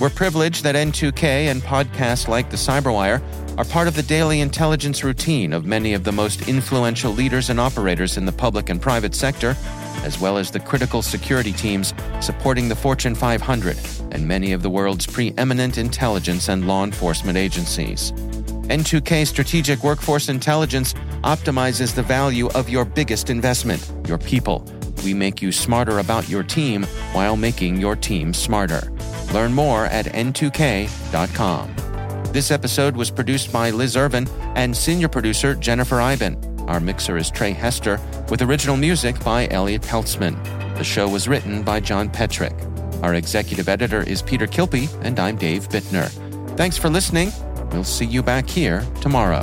We're 0.00 0.10
privileged 0.10 0.62
that 0.62 0.76
N2K 0.76 1.50
and 1.50 1.60
podcasts 1.60 2.28
like 2.28 2.50
The 2.50 2.56
Cyberwire 2.56 3.20
are 3.58 3.64
part 3.64 3.88
of 3.88 3.96
the 3.96 4.02
daily 4.04 4.42
intelligence 4.42 5.02
routine 5.02 5.52
of 5.52 5.64
many 5.64 5.92
of 5.92 6.04
the 6.04 6.12
most 6.12 6.48
influential 6.48 7.10
leaders 7.10 7.50
and 7.50 7.58
operators 7.58 8.16
in 8.16 8.26
the 8.26 8.32
public 8.32 8.68
and 8.68 8.80
private 8.80 9.16
sector 9.16 9.56
as 10.02 10.20
well 10.20 10.38
as 10.38 10.50
the 10.50 10.60
critical 10.60 11.02
security 11.02 11.52
teams 11.52 11.94
supporting 12.20 12.68
the 12.68 12.76
Fortune 12.76 13.14
500 13.14 13.78
and 14.12 14.26
many 14.26 14.52
of 14.52 14.62
the 14.62 14.70
world's 14.70 15.06
preeminent 15.06 15.78
intelligence 15.78 16.48
and 16.48 16.66
law 16.66 16.84
enforcement 16.84 17.36
agencies. 17.38 18.12
N2K 18.68 19.26
Strategic 19.26 19.84
Workforce 19.84 20.28
Intelligence 20.28 20.94
optimizes 21.22 21.94
the 21.94 22.02
value 22.02 22.48
of 22.50 22.70
your 22.70 22.84
biggest 22.84 23.28
investment, 23.28 23.92
your 24.08 24.18
people. 24.18 24.64
We 25.04 25.12
make 25.12 25.42
you 25.42 25.52
smarter 25.52 25.98
about 25.98 26.28
your 26.28 26.42
team 26.42 26.84
while 27.12 27.36
making 27.36 27.76
your 27.76 27.94
team 27.94 28.32
smarter. 28.32 28.90
Learn 29.34 29.52
more 29.52 29.84
at 29.86 30.06
n2k.com. 30.06 31.74
This 32.32 32.50
episode 32.50 32.96
was 32.96 33.10
produced 33.10 33.52
by 33.52 33.70
Liz 33.70 33.96
Irvin 33.96 34.26
and 34.56 34.76
senior 34.76 35.08
producer 35.08 35.54
Jennifer 35.54 36.00
Eiben. 36.00 36.53
Our 36.66 36.80
mixer 36.80 37.16
is 37.16 37.30
Trey 37.30 37.52
Hester, 37.52 38.00
with 38.30 38.40
original 38.40 38.76
music 38.76 39.22
by 39.22 39.48
Elliott 39.50 39.82
Peltzman. 39.82 40.42
The 40.76 40.84
show 40.84 41.08
was 41.08 41.28
written 41.28 41.62
by 41.62 41.80
John 41.80 42.08
Petrik. 42.08 42.54
Our 43.02 43.14
executive 43.14 43.68
editor 43.68 44.02
is 44.02 44.22
Peter 44.22 44.46
Kilpe, 44.46 44.88
and 45.02 45.20
I'm 45.20 45.36
Dave 45.36 45.68
Bittner. 45.68 46.08
Thanks 46.56 46.78
for 46.78 46.88
listening. 46.88 47.32
We'll 47.70 47.84
see 47.84 48.06
you 48.06 48.22
back 48.22 48.48
here 48.48 48.86
tomorrow. 49.00 49.42